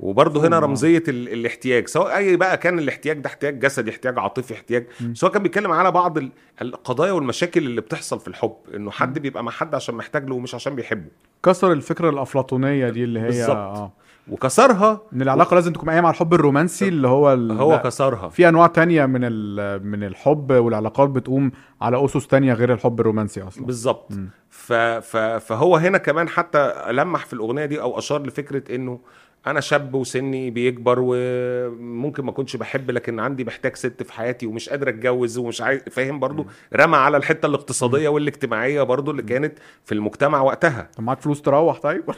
وبرضه 0.00 0.46
هنا. 0.46 0.58
رمزية 0.58 1.02
ال... 1.08 1.28
الاحتياج 1.32 1.88
سواء 1.88 2.16
أي 2.16 2.36
بقى 2.36 2.56
كان 2.56 2.78
الاحتياج 2.78 3.18
ده 3.18 3.26
احتياج 3.26 3.58
جسدي 3.60 3.90
احتياج 3.90 4.18
عاطفي 4.18 4.54
احتياج 4.54 4.86
سواء 5.12 5.32
كان 5.32 5.42
بيتكلم 5.42 5.72
على 5.72 5.90
بعض 5.90 6.18
ال- 6.18 6.32
القضايا 6.62 7.12
والمشاكل 7.12 7.60
اللي 7.66 7.80
بتحصل 7.80 8.20
في 8.20 8.28
الحب 8.28 8.54
إنه 8.74 8.90
حد 8.90 9.18
بيبقى 9.18 9.44
مع 9.44 9.52
حد 9.52 9.74
عشان 9.74 9.94
محتاج 9.94 10.28
له 10.28 10.34
ومش 10.34 10.54
عشان 10.54 10.74
بيحبه. 10.74 11.08
كسر 11.44 11.72
الفكرة 11.72 12.10
الأفلاطونية 12.10 12.88
دي 12.88 13.04
اللي 13.04 13.20
هي 13.20 13.24
بالظبط. 13.26 13.56
آه. 13.56 13.92
وكسرها 14.30 15.00
إن 15.12 15.22
العلاقة 15.22 15.54
لازم 15.54 15.72
تكون 15.72 15.90
قايمة 15.90 16.06
على 16.08 16.14
الحب 16.14 16.34
الرومانسي 16.34 16.88
اللي 16.88 17.08
هو 17.08 17.32
ال... 17.32 17.52
هو 17.52 17.82
كسرها. 17.84 18.28
في 18.28 18.48
أنواع 18.48 18.66
تانية 18.66 19.06
من 19.06 19.20
ال... 19.24 19.86
من 19.86 20.04
الحب 20.04 20.52
والعلاقات 20.52 21.08
بتقوم 21.10 21.52
على 21.80 22.04
أسس 22.04 22.26
تانية 22.26 22.52
غير 22.52 22.72
الحب 22.72 23.00
الرومانسي 23.00 23.42
أصلا. 23.42 23.66
بالظبط. 23.66 24.12
ف... 24.50 24.72
ف... 24.72 25.16
فهو 25.16 25.76
هنا 25.76 25.98
كمان 25.98 26.28
حتى 26.28 26.72
لمح 26.90 27.26
في 27.26 27.32
الأغنية 27.32 27.64
دي 27.64 27.80
أو 27.80 27.98
أشار 27.98 28.22
لفكرة 28.26 28.74
إنه 28.74 28.98
أنا 29.46 29.60
شاب 29.60 29.94
وسني 29.94 30.50
بيكبر 30.50 30.98
وممكن 31.00 32.24
ما 32.24 32.30
اكونش 32.30 32.56
بحب 32.56 32.90
لكن 32.90 33.20
عندي 33.20 33.44
محتاج 33.44 33.76
ست 33.76 34.02
في 34.02 34.12
حياتي 34.12 34.46
ومش 34.46 34.68
قادر 34.68 34.88
أتجوز 34.88 35.38
ومش 35.38 35.60
عايز 35.60 35.80
فاهم 35.90 36.20
برضو؟ 36.20 36.46
رمى 36.74 36.96
على 36.96 37.16
الحتة 37.16 37.46
الاقتصادية 37.46 38.08
والاجتماعية 38.08 38.82
برضو 38.82 39.10
اللي 39.10 39.22
كانت 39.22 39.58
في 39.84 39.92
المجتمع 39.92 40.40
وقتها. 40.40 40.90
طب 40.96 41.02
معاك 41.02 41.20
فلوس 41.20 41.42
تروح 41.42 41.78
طيب؟ 41.78 42.04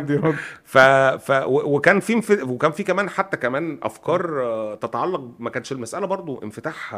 دي 0.06 0.20
ف... 0.64 0.78
ف... 0.78 1.44
وكان 1.46 2.00
في. 2.00 2.42
وكان 2.42 2.70
في 2.72 2.82
كمان 2.82 3.10
حتى 3.10 3.36
كمان 3.36 3.78
أفكار 3.82 4.74
تتعلق 4.74 5.30
ما 5.38 5.50
كانش 5.50 5.72
المسألة 5.72 6.06
برضو 6.06 6.42
انفتاح 6.42 6.94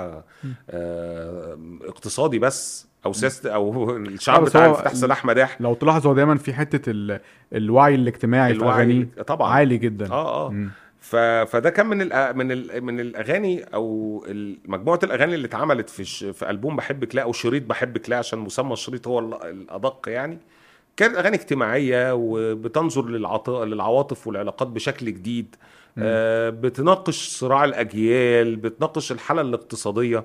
آه، 0.70 1.58
اقتصادي 1.82 2.38
بس. 2.38 2.91
أو 3.06 3.12
سياسه 3.12 3.50
أو 3.54 3.90
آه، 3.90 3.96
الشعب 3.96 4.42
بس 4.42 4.50
بتاع 4.50 4.66
هو 4.66 4.70
انفتاح 4.74 4.94
سلاح 4.94 5.24
مداح. 5.24 5.60
لو 5.60 5.74
تلاحظ 5.74 6.06
هو 6.06 6.14
دايما 6.14 6.36
في 6.36 6.52
حتة 6.52 6.90
ال... 6.90 7.20
الوعي 7.52 7.94
الاجتماعي 7.94 8.54
في 8.54 8.60
الوعي 8.60 8.74
أغانيه. 8.76 9.08
طبعا. 9.26 9.50
عالي 9.52 9.78
جدا. 9.78 10.10
آه 10.10 10.46
آه. 10.46 10.66
ف... 11.00 11.16
فده 11.16 11.70
كان 11.70 11.86
من 11.86 12.02
الأ... 12.02 12.32
من 12.32 12.52
ال... 12.52 12.84
من 12.84 13.00
الأغاني 13.00 13.64
أو 13.64 14.24
مجموعة 14.68 15.00
الأغاني 15.02 15.34
اللي 15.34 15.46
اتعملت 15.46 15.90
في 15.90 16.04
ش... 16.04 16.24
في 16.24 16.50
ألبوم 16.50 16.76
بحبك 16.76 17.14
لا 17.14 17.22
أو 17.22 17.32
شريط 17.32 17.62
بحبك 17.62 18.10
لا 18.10 18.18
عشان 18.18 18.38
مسمى 18.38 18.72
الشريط 18.72 19.08
هو 19.08 19.18
ال- 19.18 19.44
الأدق 19.44 20.08
يعني. 20.08 20.38
كانت 20.96 21.16
أغاني 21.16 21.36
اجتماعية 21.36 22.14
وبتنظر 22.14 23.08
للعط... 23.08 23.50
للعواطف 23.50 24.26
والعلاقات 24.26 24.68
بشكل 24.68 25.06
جديد. 25.06 25.56
آه 25.98 26.50
بتناقش 26.50 27.28
صراع 27.28 27.64
الأجيال 27.64 28.56
بتناقش 28.56 29.12
الحالة 29.12 29.40
الاقتصادية. 29.40 30.24